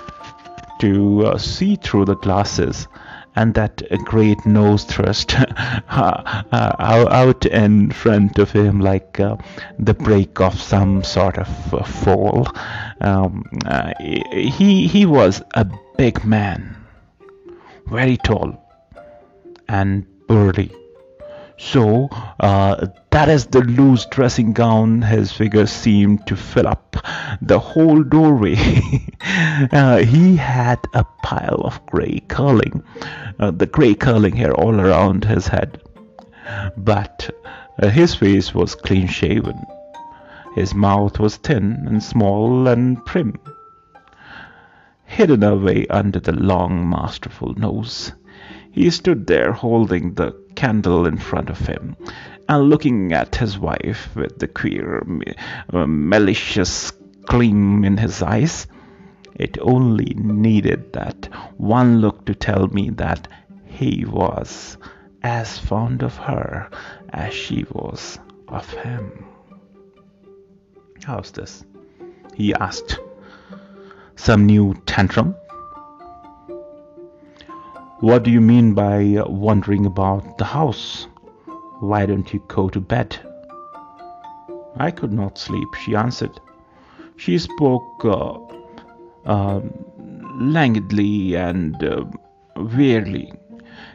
[0.81, 2.89] to uh, see through the glasses
[3.35, 5.35] and that great nose thrust
[5.89, 9.37] uh, out in front of him like uh,
[9.79, 12.47] the break of some sort of uh, fall.
[13.01, 15.67] Um, uh, he he was a
[15.97, 16.77] big man,
[17.87, 18.59] very tall
[19.69, 20.71] and burly.
[21.59, 22.09] So
[22.41, 26.97] uh, that is the loose dressing gown his figure seemed to fill up
[27.43, 28.57] the whole doorway.
[29.73, 32.83] uh, he had a pile of grey curling,
[33.39, 35.83] uh, the grey curling hair all around his head.
[36.77, 37.29] But
[37.83, 39.61] uh, his face was clean shaven.
[40.55, 43.39] His mouth was thin and small and prim,
[45.05, 48.13] hidden away under the long, masterful nose.
[48.71, 51.97] He stood there holding the candle in front of him,
[52.53, 55.03] and looking at his wife with the queer,
[55.73, 56.91] uh, malicious
[57.25, 58.67] gleam in his eyes.
[59.35, 63.27] It only needed that one look to tell me that
[63.65, 64.77] he was
[65.23, 66.69] as fond of her
[67.09, 69.25] as she was of him.
[71.03, 71.65] How's this?
[72.35, 72.99] he asked.
[74.17, 75.35] Some new tantrum?
[78.01, 81.07] What do you mean by wandering about the house?
[81.83, 83.19] Why don't you go to bed?
[84.77, 86.39] I could not sleep, she answered.
[87.17, 88.39] She spoke uh,
[89.27, 89.61] uh,
[90.39, 92.05] languidly and uh,
[92.55, 93.33] wearily.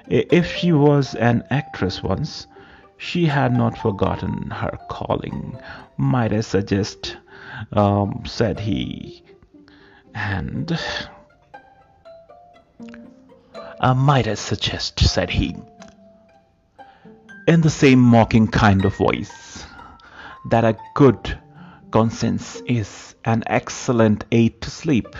[0.09, 2.45] If she was an actress once,
[2.97, 5.57] she had not forgotten her calling.
[5.95, 7.15] Might I suggest,
[7.71, 9.23] um, said he,
[10.13, 10.77] and
[13.79, 15.55] uh, might I suggest, said he,
[17.47, 19.65] in the same mocking kind of voice,
[20.49, 21.39] that a good
[21.91, 25.15] conscience is an excellent aid to sleep.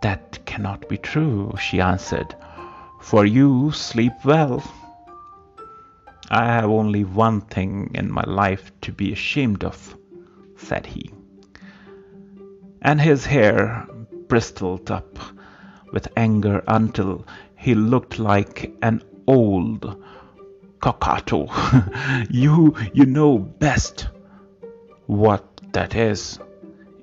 [0.00, 2.34] That cannot be true, she answered,
[3.02, 4.64] for you sleep well.
[6.30, 9.96] I have only one thing in my life to be ashamed of,
[10.56, 11.12] said he.
[12.80, 13.86] And his hair
[14.28, 15.18] bristled up
[15.92, 17.26] with anger until
[17.56, 20.02] he looked like an old
[20.80, 21.46] cockatoo.
[22.30, 24.08] you you know best
[25.06, 26.38] what that is.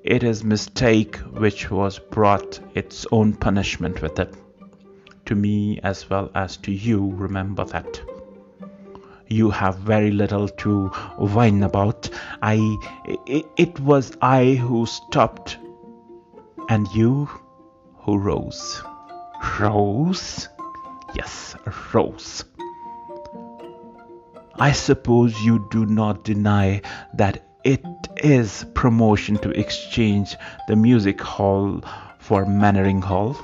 [0.04, 4.34] It is mistake which was brought its own punishment with it.
[5.26, 8.00] To me as well as to you, remember that.
[9.28, 10.88] You have very little to
[11.18, 12.08] whine about.
[12.40, 12.56] I
[13.26, 15.58] it, it was I who stopped
[16.68, 17.28] and you
[17.98, 18.82] who rose.
[19.60, 20.48] Rose?
[21.14, 22.44] Yes, a rose.
[24.60, 26.82] I suppose you do not deny
[27.14, 27.84] that it
[28.16, 30.36] is promotion to exchange
[30.66, 31.82] the music hall
[32.18, 33.36] for Mannering Hall.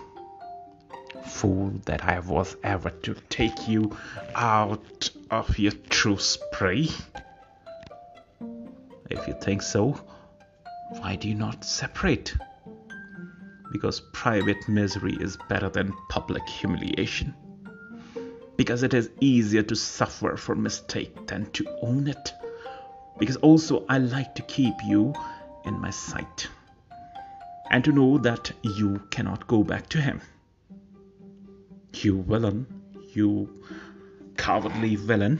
[1.26, 3.96] Fool that I was ever to take you
[4.34, 6.88] out of your true spray.
[9.10, 10.00] If you think so,
[10.98, 12.34] why do you not separate?
[13.74, 17.34] because private misery is better than public humiliation.
[18.56, 22.32] Because it is easier to suffer for mistake than to own it.
[23.18, 25.14] Because also I like to keep you
[25.64, 26.48] in my sight
[27.70, 30.20] and to know that you cannot go back to him.
[31.94, 32.66] You villain,
[33.12, 33.62] you
[34.36, 35.38] cowardly villain.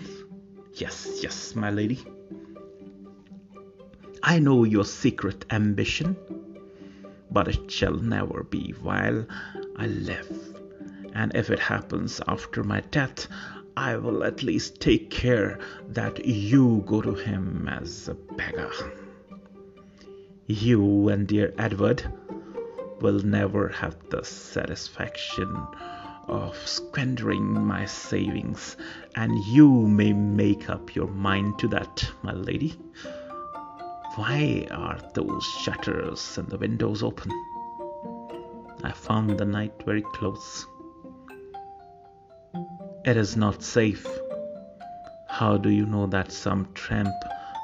[0.74, 2.04] Yes, yes, my lady.
[4.22, 6.16] I know your secret ambition
[7.34, 9.26] but it shall never be while
[9.76, 10.53] I live.
[11.14, 13.28] And if it happens after my death,
[13.76, 15.58] I will at least take care
[15.88, 18.70] that you go to him as a beggar.
[20.46, 22.04] You and dear Edward
[23.00, 25.56] will never have the satisfaction
[26.28, 28.76] of squandering my savings,
[29.14, 32.74] and you may make up your mind to that, my lady.
[34.16, 37.30] Why are those shutters and the windows open?
[38.82, 40.66] I found the night very close.
[43.04, 44.06] It is not safe.
[45.28, 47.14] How do you know that some tramp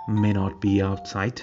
[0.08, 1.40] may not be outside?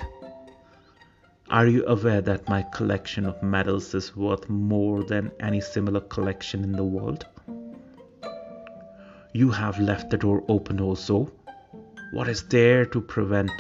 [1.50, 6.64] Are you aware that my collection of medals is worth more than any similar collection
[6.64, 7.26] in the world?
[9.34, 11.32] You have left the door open also.
[12.12, 13.52] What is there to prevent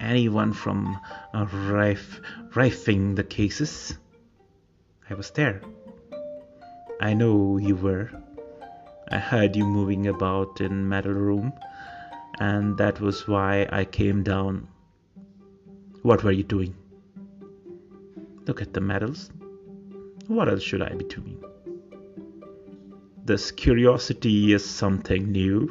[0.00, 0.98] anyone from
[1.34, 1.44] uh,
[3.14, 3.96] the cases.
[5.08, 5.62] I was there.
[7.00, 8.10] I know you were.
[9.08, 11.52] I heard you moving about in metal room,
[12.40, 14.66] and that was why I came down.
[16.02, 16.74] What were you doing?
[18.46, 19.30] Look at the medals.
[20.26, 21.38] What else should I be doing?
[23.24, 25.70] This curiosity is something new.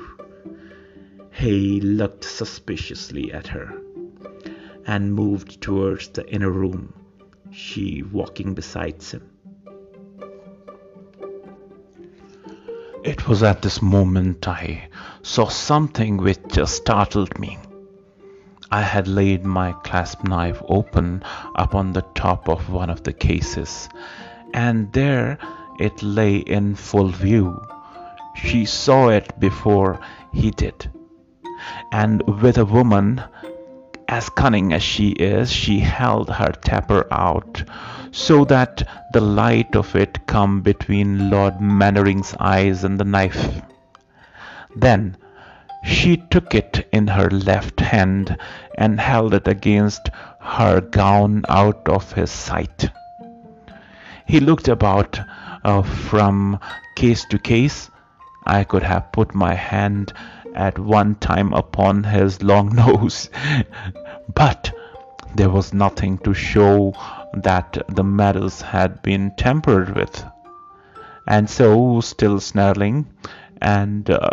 [1.32, 3.82] He looked suspiciously at her
[4.88, 6.94] and moved towards the inner room,
[7.52, 9.30] she walking beside him.
[13.26, 14.88] It was at this moment I
[15.24, 17.58] saw something which startled me.
[18.70, 21.24] I had laid my clasp knife open
[21.56, 23.90] upon the top of one of the cases,
[24.54, 25.40] and there
[25.80, 27.60] it lay in full view.
[28.36, 30.00] She saw it before
[30.32, 30.88] he did,
[31.92, 33.24] and with a woman
[34.08, 37.64] as cunning as she is, she held her taper out
[38.16, 43.62] so that the light of it come between Lord Mannering's eyes and the knife.
[44.74, 45.18] Then
[45.86, 48.38] She took it in her left hand
[48.78, 50.10] and held it against
[50.40, 52.90] her gown out of his sight.
[54.26, 55.20] He looked about
[55.64, 56.60] uh, from
[56.96, 57.92] case to case.
[58.46, 60.14] I could have put my hand
[60.56, 63.30] at one time upon his long nose,
[64.34, 64.74] but
[65.36, 66.94] there was nothing to show
[67.36, 70.26] that the medals had been tampered with.
[71.28, 73.08] And so, still snarling
[73.62, 74.30] and uh,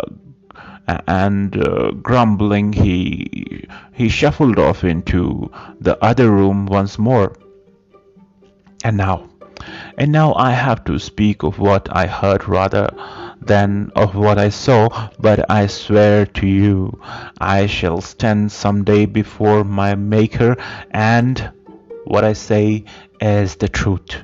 [1.07, 7.35] and uh, grumbling, he he shuffled off into the other room once more.
[8.83, 9.29] And now,
[9.97, 12.89] and now I have to speak of what I heard rather
[13.41, 16.99] than of what I saw, but I swear to you
[17.39, 20.57] I shall stand some day before my Maker,
[20.91, 21.51] and
[22.05, 22.85] what I say
[23.21, 24.23] is the truth.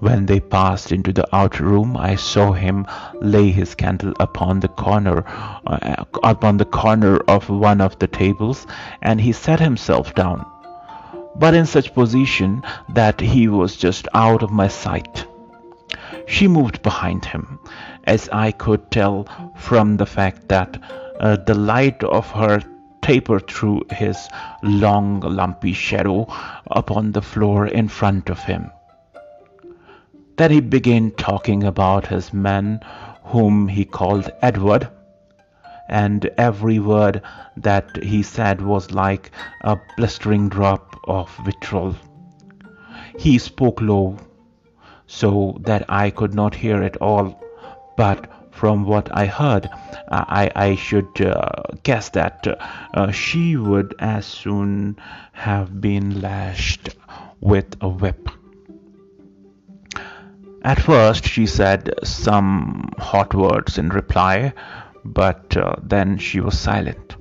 [0.00, 2.86] When they passed into the outer room, I saw him
[3.20, 5.24] lay his candle upon the corner,
[5.66, 8.66] uh, upon the corner of one of the tables,
[9.02, 10.46] and he sat himself down,
[11.36, 15.26] but in such position that he was just out of my sight.
[16.26, 17.58] She moved behind him,
[18.04, 19.26] as I could tell
[19.56, 20.80] from the fact that
[21.20, 22.62] uh, the light of her
[23.02, 24.28] tapered through his
[24.62, 26.26] long lumpy shadow
[26.70, 28.70] upon the floor in front of him.
[30.36, 32.80] Then he began talking about his man
[33.24, 34.88] whom he called Edward,
[35.88, 37.20] and every word
[37.56, 39.30] that he said was like
[39.62, 41.96] a blistering drop of vitriol.
[43.18, 44.16] He spoke low,
[45.06, 47.42] so that I could not hear it all,
[47.96, 48.29] but
[48.60, 49.70] from what I heard,
[50.10, 52.46] I, I should uh, guess that
[52.92, 54.98] uh, she would as soon
[55.32, 56.90] have been lashed
[57.40, 58.28] with a whip.
[60.62, 64.52] At first, she said some hot words in reply,
[65.06, 67.16] but uh, then she was silent.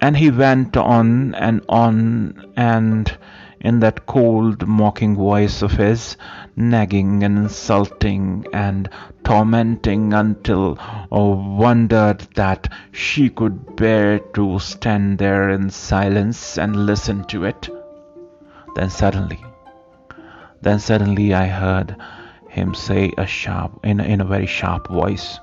[0.00, 3.14] And he went on and on, and
[3.60, 6.16] in that cold, mocking voice of his,
[6.56, 8.88] nagging and insulting and
[9.22, 17.24] tormenting until I wondered that she could bear to stand there in silence and listen
[17.24, 17.68] to it.
[18.76, 19.44] Then suddenly,
[20.62, 21.96] then suddenly I heard
[22.48, 25.38] him say a sharp in, in a very sharp voice,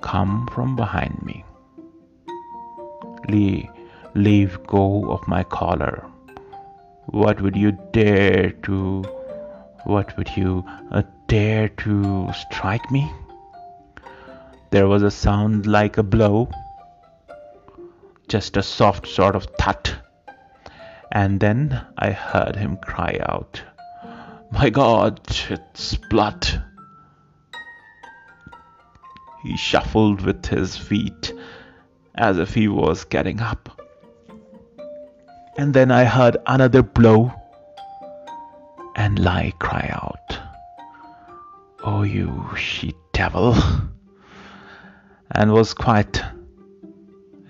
[0.00, 1.44] Come from behind me.
[3.28, 3.68] Leave,
[4.14, 6.06] leave go of my collar.
[7.12, 9.02] What would you dare to
[9.82, 13.10] what would you uh, dare to strike me?
[14.70, 16.48] There was a sound like a blow,
[18.28, 19.90] just a soft sort of thud,
[21.10, 23.60] and then I heard him cry out,
[24.52, 26.62] My God, it's blood!
[29.42, 31.32] He shuffled with his feet
[32.14, 33.79] as if he was getting up
[35.56, 37.32] and then I heard another blow
[38.96, 40.38] and Lie cry out,
[41.82, 43.56] Oh, you she devil!
[45.30, 46.22] and was quiet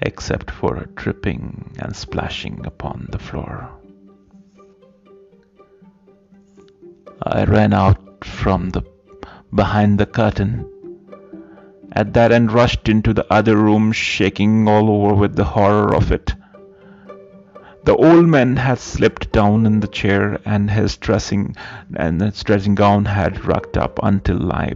[0.03, 3.71] except for a dripping and splashing upon the floor.
[7.23, 8.83] I ran out from the
[9.55, 10.67] behind the curtain
[11.93, 16.13] at that and rushed into the other room, shaking all over with the horror of
[16.13, 16.35] it.
[17.83, 21.57] The old man had slipped down in the chair and his dressing
[21.97, 24.75] and his dressing gown had rucked up until I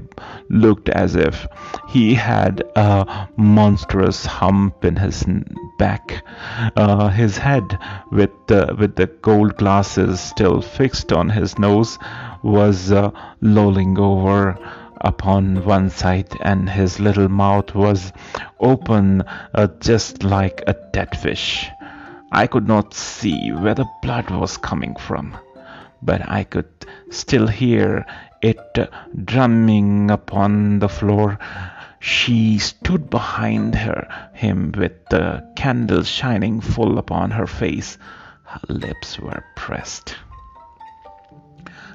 [0.49, 1.47] looked as if
[1.89, 5.23] he had a monstrous hump in his
[5.79, 6.25] back.
[6.77, 7.79] Uh, his head,
[8.11, 11.99] with the with the gold glasses still fixed on his nose,
[12.43, 13.11] was uh,
[13.43, 14.59] lolling over
[15.03, 18.13] upon one side, and his little mouth was
[18.61, 19.23] open
[19.55, 21.69] uh, just like a dead fish.
[22.35, 25.37] I could not see where the blood was coming from,
[26.03, 26.69] but I could
[27.11, 28.05] still hear
[28.43, 28.77] it
[29.25, 31.39] drumming upon the floor.
[32.01, 37.99] She stood behind her, him with the candle shining full upon her face.
[38.43, 40.17] Her lips were pressed.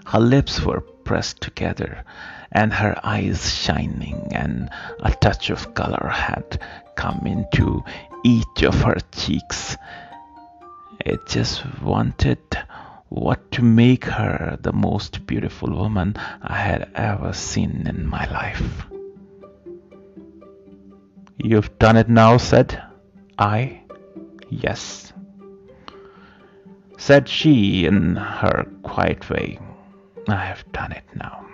[0.06, 2.06] Her lips were pressed together,
[2.50, 4.70] and her eyes shining, and
[5.02, 6.62] a touch of color had
[6.96, 7.84] come into
[8.24, 9.76] each of her cheeks.
[11.06, 12.40] It just wanted
[13.10, 18.86] what to make her the most beautiful woman I had ever seen in my life.
[21.38, 22.82] You've done it now, said
[23.38, 23.82] I.
[24.50, 25.14] Yes,
[26.98, 29.58] said she in her quiet way.
[30.28, 31.46] I have done it now.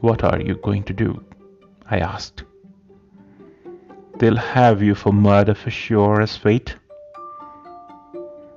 [0.00, 1.24] What are you going to do?
[1.88, 2.44] I asked.
[4.18, 6.74] They'll have you for murder for sure eh, as fate.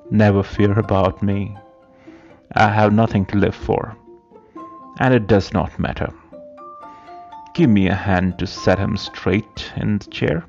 [0.10, 1.56] Never fear about me.
[2.56, 3.96] I have nothing to live for,
[5.00, 6.12] and it does not matter.
[7.54, 10.44] Give me a hand to set him straight in the chair.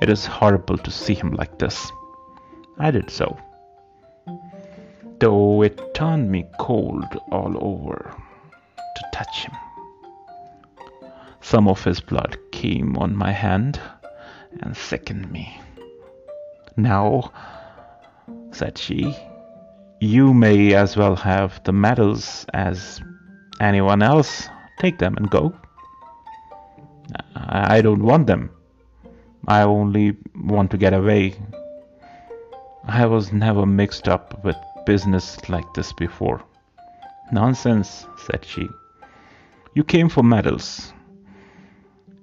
[0.00, 1.90] It is horrible to see him like this.
[2.78, 3.36] I did so,
[5.18, 8.14] though it turned me cold all over
[8.96, 9.54] to touch him.
[11.40, 13.80] Some of his blood came on my hand
[14.60, 15.60] and sickened me.
[16.76, 17.32] Now,
[18.50, 19.16] said she,
[20.00, 23.00] you may as well have the medals as
[23.60, 24.48] anyone else.
[24.78, 25.54] Take them and go.
[27.34, 28.50] I don't want them.
[29.48, 31.34] I only want to get away.
[32.86, 36.42] I was never mixed up with business like this before.
[37.32, 38.68] Nonsense, said she.
[39.74, 40.92] You came for medals,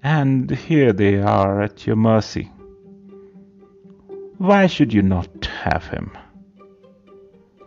[0.04, 2.52] and here they are at your mercy.
[4.38, 6.12] Why should you not have him?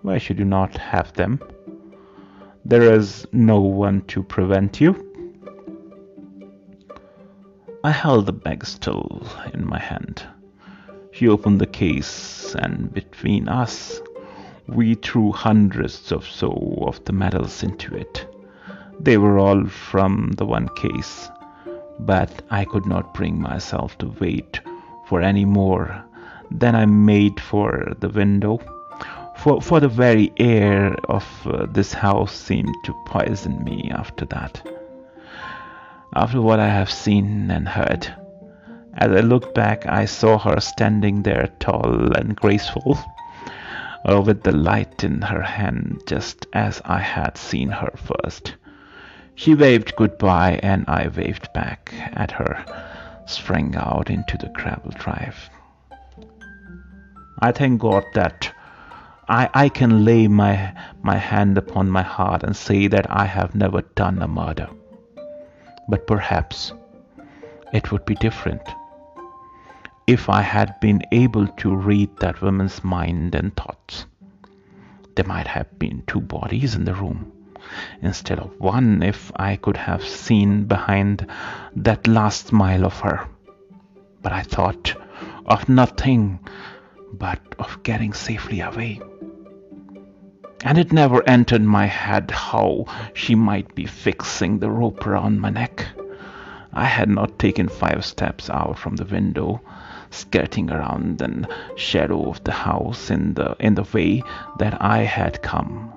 [0.02, 1.40] Why should you not have them?
[2.66, 5.02] There is no one to prevent you.
[7.82, 10.22] I held the bag still in my hand.
[11.12, 14.02] She opened the case, and between us,
[14.66, 18.26] we threw hundreds or so of the medals into it.
[19.00, 21.30] They were all from the one case,
[22.00, 24.60] but I could not bring myself to wait
[25.08, 26.04] for any more.
[26.50, 28.60] Then I made for the window,
[29.36, 34.62] for, for the very air of uh, this house seemed to poison me after that
[36.16, 38.06] after what I have seen and heard.
[38.94, 42.98] As I looked back, I saw her standing there tall and graceful,
[44.08, 48.54] uh, with the light in her hand just as I had seen her first.
[49.38, 52.64] She waved goodbye, and I waved back at her,
[53.26, 55.50] sprang out into the gravel drive.
[57.40, 58.50] I thank God that
[59.28, 60.72] I, I can lay my,
[61.02, 64.70] my hand upon my heart and say that I have never done a murder.
[65.86, 66.72] But perhaps
[67.74, 68.62] it would be different
[70.06, 74.06] if I had been able to read that woman's mind and thoughts.
[75.14, 77.35] There might have been two bodies in the room
[78.02, 81.26] instead of one if I could have seen behind
[81.76, 83.26] that last smile of her.
[84.22, 84.94] But I thought
[85.46, 86.40] of nothing
[87.12, 89.00] but of getting safely away
[90.64, 95.50] and it never entered my head how she might be fixing the rope around my
[95.50, 95.86] neck.
[96.72, 99.60] I had not taken five steps out from the window,
[100.10, 104.22] skirting around the shadow of the house in the in the way
[104.58, 105.92] that I had come,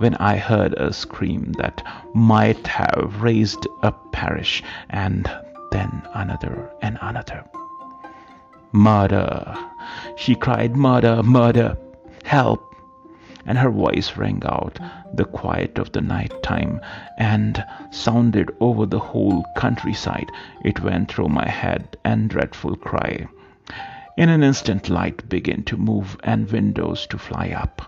[0.00, 1.82] when I heard a scream that
[2.14, 5.30] might have raised a parish, and
[5.72, 7.44] then another and another.
[8.72, 9.54] Murder!
[10.16, 11.22] She cried, Murder!
[11.22, 11.76] Murder!
[12.24, 12.74] Help!
[13.44, 14.78] and her voice rang out
[15.12, 16.80] the quiet of the night time
[17.18, 20.30] and sounded over the whole countryside.
[20.64, 23.26] It went through my head and dreadful cry.
[24.16, 27.82] In an instant light began to move and windows to fly up.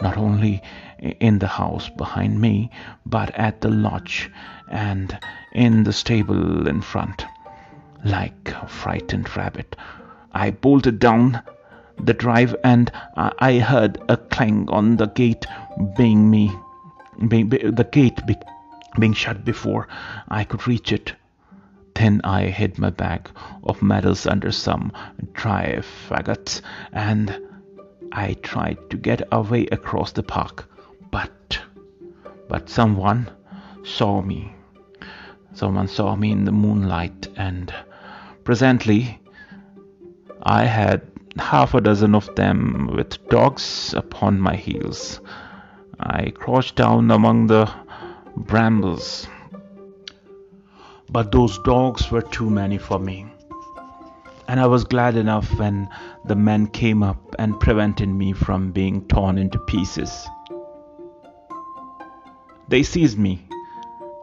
[0.00, 0.62] Not only
[0.98, 2.70] in the house behind me,
[3.04, 4.30] but at the lodge
[4.68, 5.18] and
[5.52, 7.26] in the stable in front.
[8.04, 9.76] Like a frightened rabbit,
[10.32, 11.42] I bolted down
[11.98, 15.46] the drive and I heard a clang on the gate
[15.96, 16.50] being me
[17.28, 18.36] being, the gate be,
[18.98, 19.88] being shut before
[20.28, 21.12] I could reach it.
[21.94, 23.28] Then I hid my bag
[23.62, 24.92] of medals under some
[25.34, 26.62] dry faggots
[26.92, 27.38] and
[28.14, 30.68] I tried to get away across the park.
[31.10, 31.58] But,
[32.48, 33.30] but someone
[33.84, 34.54] saw me.
[35.54, 37.74] Someone saw me in the moonlight and
[38.44, 39.20] presently
[40.42, 41.02] I had
[41.38, 45.20] half a dozen of them with dogs upon my heels.
[45.98, 47.70] I crouched down among the
[48.36, 49.26] brambles,
[51.10, 53.31] but those dogs were too many for me.
[54.52, 55.88] And I was glad enough when
[56.26, 60.28] the men came up and prevented me from being torn into pieces.
[62.68, 63.48] They seized me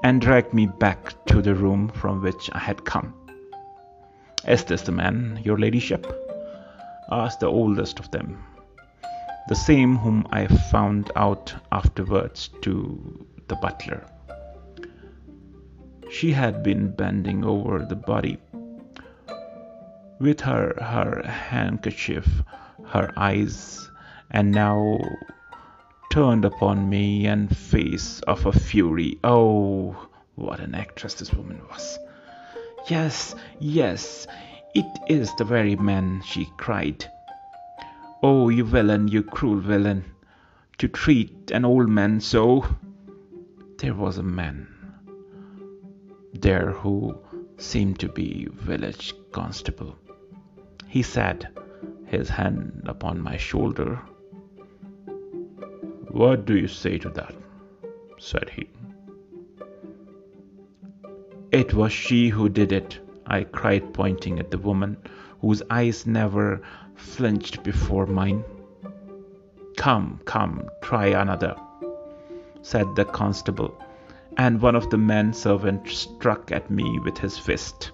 [0.04, 3.12] and dragged me back to the room from which I had come.
[4.48, 6.06] Is this the man, your ladyship?
[7.12, 8.38] asked the oldest of them,
[9.48, 14.06] the same whom I found out afterwards to the butler.
[16.12, 18.38] She had been bending over the body
[20.20, 22.28] with her, her handkerchief,
[22.86, 23.90] her eyes,
[24.32, 25.00] and now
[26.12, 29.18] turned upon me and face of a fury.
[29.24, 31.98] Oh, what an actress this woman was!
[32.90, 34.28] Yes, yes,
[34.76, 37.06] it is the very man, she cried.
[38.22, 40.04] Oh, you villain, you cruel villain,
[40.80, 42.66] to treat an old man so!
[43.78, 44.68] There was a man
[46.34, 47.18] there who
[47.58, 49.98] seemed to be village constable.
[50.92, 51.46] He sat,
[52.08, 54.02] his hand upon my shoulder.
[56.10, 57.36] What do you say to that?
[58.18, 58.68] said he.
[61.52, 64.98] It was she who did it, I cried, pointing at the woman
[65.42, 66.60] whose eyes never
[66.96, 68.44] flinched before mine.
[69.78, 71.56] Come, come, try another,
[72.64, 73.80] said the constable,
[74.38, 77.92] and one of the men servants struck at me with his fist.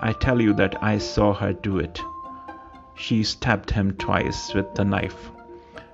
[0.00, 2.00] I tell you that I saw her do it.
[2.94, 5.30] She stabbed him twice with the knife.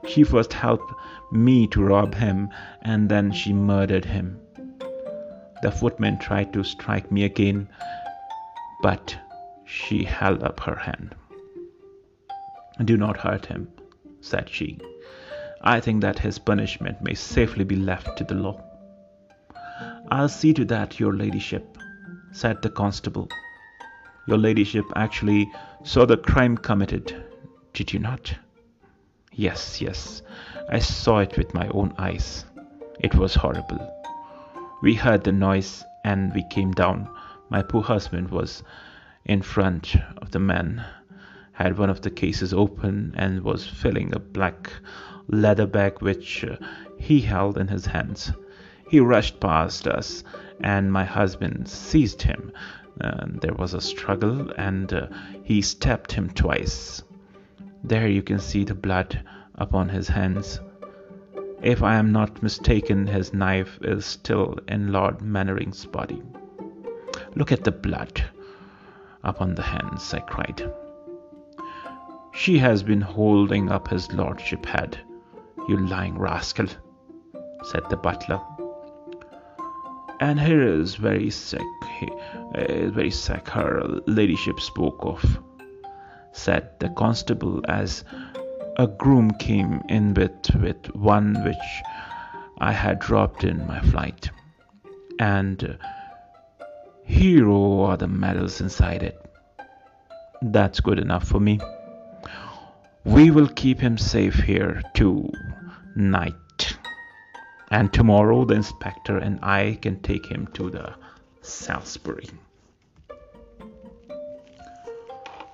[0.08, 0.92] She first helped
[1.30, 2.50] me to rob him,
[2.82, 4.38] and then she murdered him.
[5.62, 7.68] The footman tried to strike me again,
[8.82, 9.16] but
[9.64, 11.14] she held up her hand.
[12.84, 13.68] Do not hurt him,
[14.20, 14.78] said she.
[15.60, 18.60] I think that his punishment may safely be left to the law.
[20.10, 21.78] I'll see to that, your ladyship,
[22.32, 23.28] said the constable.
[24.26, 25.50] Your ladyship actually
[25.82, 27.24] saw the crime committed,
[27.72, 28.34] did you not?
[29.32, 30.22] Yes, yes,
[30.70, 32.44] I saw it with my own eyes.
[33.00, 33.80] It was horrible.
[34.82, 37.08] We heard the noise and we came down.
[37.50, 38.62] My poor husband was
[39.24, 40.84] in front of the man,
[41.52, 44.72] had one of the cases open, and was filling a black
[45.28, 46.56] leather bag which uh,
[46.98, 48.32] he held in his hands.
[48.88, 50.24] He rushed past us,
[50.60, 52.52] and my husband seized him.
[53.00, 55.06] Uh, there was a struggle, and uh,
[55.42, 57.02] he stabbed him twice.
[57.84, 59.24] There you can see the blood
[59.56, 60.60] upon his hands.
[61.62, 66.22] If I am not mistaken, his knife is still in Lord Mannering's body.
[67.34, 68.22] Look at the blood
[69.24, 70.72] upon the hands, I cried.
[72.34, 74.98] She has been holding up his lordship's head,
[75.68, 76.66] you lying rascal,
[77.62, 78.40] said the butler.
[80.22, 81.66] And here is very sick,
[81.98, 82.08] he,
[82.54, 85.20] uh, very sick, her ladyship spoke of,
[86.30, 88.04] said the constable as
[88.76, 91.56] a groom came in with, with one which
[92.60, 94.30] I had dropped in my flight.
[95.18, 95.76] And
[97.04, 99.18] hero are the medals inside it.
[100.40, 101.58] That's good enough for me.
[103.02, 106.41] We will keep him safe here tonight.
[107.72, 110.92] And tomorrow the inspector and I can take him to the
[111.40, 112.28] Salisbury.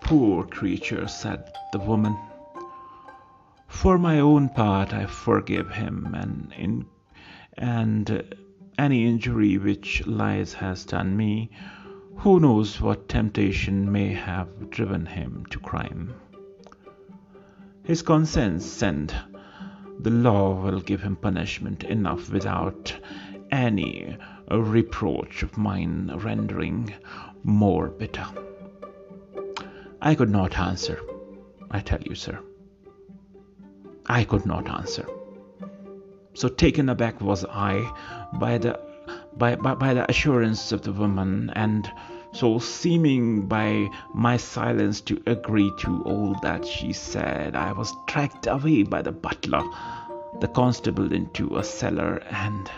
[0.00, 2.18] Poor creature, said the woman.
[3.68, 6.86] For my own part, I forgive him, and in
[7.56, 8.34] and
[8.76, 11.50] any injury which lies has done me.
[12.16, 16.14] Who knows what temptation may have driven him to crime?
[17.84, 19.14] His conscience and
[20.00, 22.94] the law will give him punishment enough without
[23.50, 24.16] any
[24.50, 26.92] reproach of mine rendering
[27.42, 28.26] more bitter.
[30.00, 31.00] I could not answer,
[31.70, 32.38] I tell you, sir.
[34.06, 35.06] I could not answer.
[36.34, 37.92] So taken aback was I
[38.34, 38.78] by the
[39.36, 41.90] by, by, by the assurance of the woman, and
[42.32, 48.46] so seeming by my silence to agree to all that she said, I was dragged
[48.46, 49.62] away by the butler,
[50.40, 52.70] the constable into a cellar, and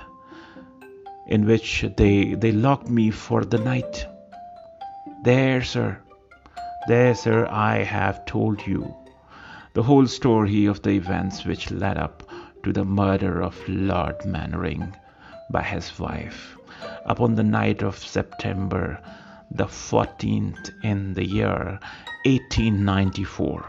[1.26, 4.06] in which they they locked me for the night.
[5.24, 5.98] There, sir,
[6.88, 8.94] there, sir, I have told you
[9.74, 12.22] the whole story of the events which led up
[12.62, 14.94] to the murder of Lord Mannering
[15.50, 16.56] by his wife
[17.04, 19.00] upon the night of September
[19.50, 21.80] the 14th in the year
[22.24, 23.68] 1894.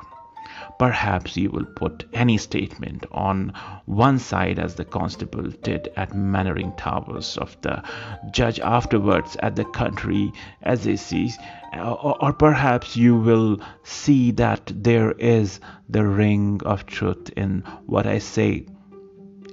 [0.78, 3.54] Perhaps you will put any statement on
[3.86, 7.84] one side as the constable did at Mannering Towers of the
[8.32, 10.32] judge afterwards at the country
[10.64, 11.38] as assizes,
[11.76, 15.60] uh, or, or perhaps you will see that there is
[15.90, 18.66] the ring of truth in what I say,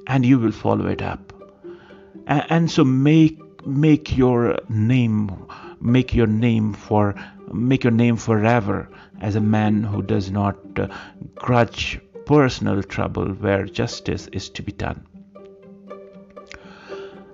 [0.06, 1.32] and you will follow it up.
[2.26, 5.46] And, and so make make your name
[5.80, 7.14] make your name for
[7.52, 8.88] make your name forever
[9.20, 10.88] as a man who does not uh,
[11.34, 15.06] grudge personal trouble where justice is to be done.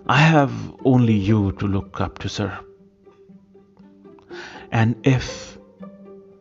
[0.06, 0.52] I have
[0.84, 2.58] only you to look up to, sir.
[4.70, 5.58] And if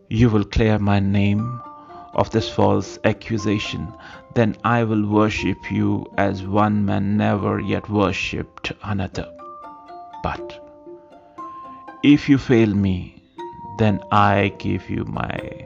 [0.09, 1.61] you will clear my name
[2.13, 3.91] of this false accusation,
[4.35, 9.31] then I will worship you as one man never yet worshipped another.
[10.21, 10.62] But
[12.03, 13.15] if you fail me,
[13.77, 15.65] then I give you my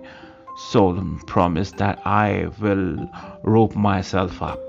[0.55, 3.09] solemn promise that I will
[3.43, 4.59] rope myself up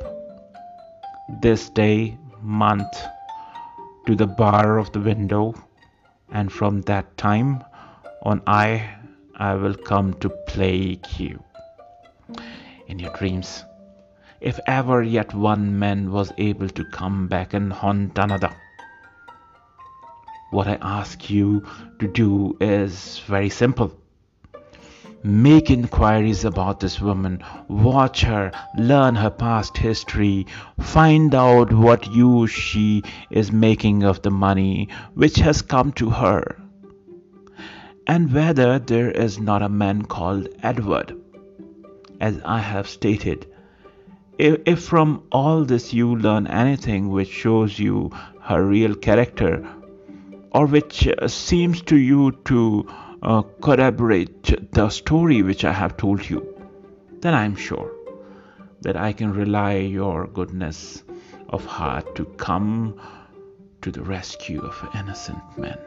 [1.42, 2.96] this day, month,
[4.06, 5.54] to the bar of the window,
[6.32, 7.62] and from that time
[8.22, 8.88] on I
[9.36, 11.42] I will come to plague you
[12.86, 13.64] in your dreams.
[14.40, 18.54] If ever yet one man was able to come back and haunt another.
[20.50, 21.62] What I ask you
[21.98, 23.92] to do is very simple.
[25.22, 30.46] Make inquiries about this woman, watch her, learn her past history,
[30.80, 36.56] find out what use she is making of the money which has come to her,
[38.06, 41.14] and whether there is not a man called Edward,
[42.20, 43.46] as I have stated.
[44.38, 49.68] If, if from all this you learn anything which shows you her real character,
[50.52, 52.88] or which uh, seems to you to
[53.22, 56.46] uh, corroborate the story which I have told you,
[57.20, 57.90] then I'm sure
[58.82, 61.02] that I can rely your goodness
[61.48, 63.00] of heart to come
[63.82, 65.78] to the rescue of innocent men.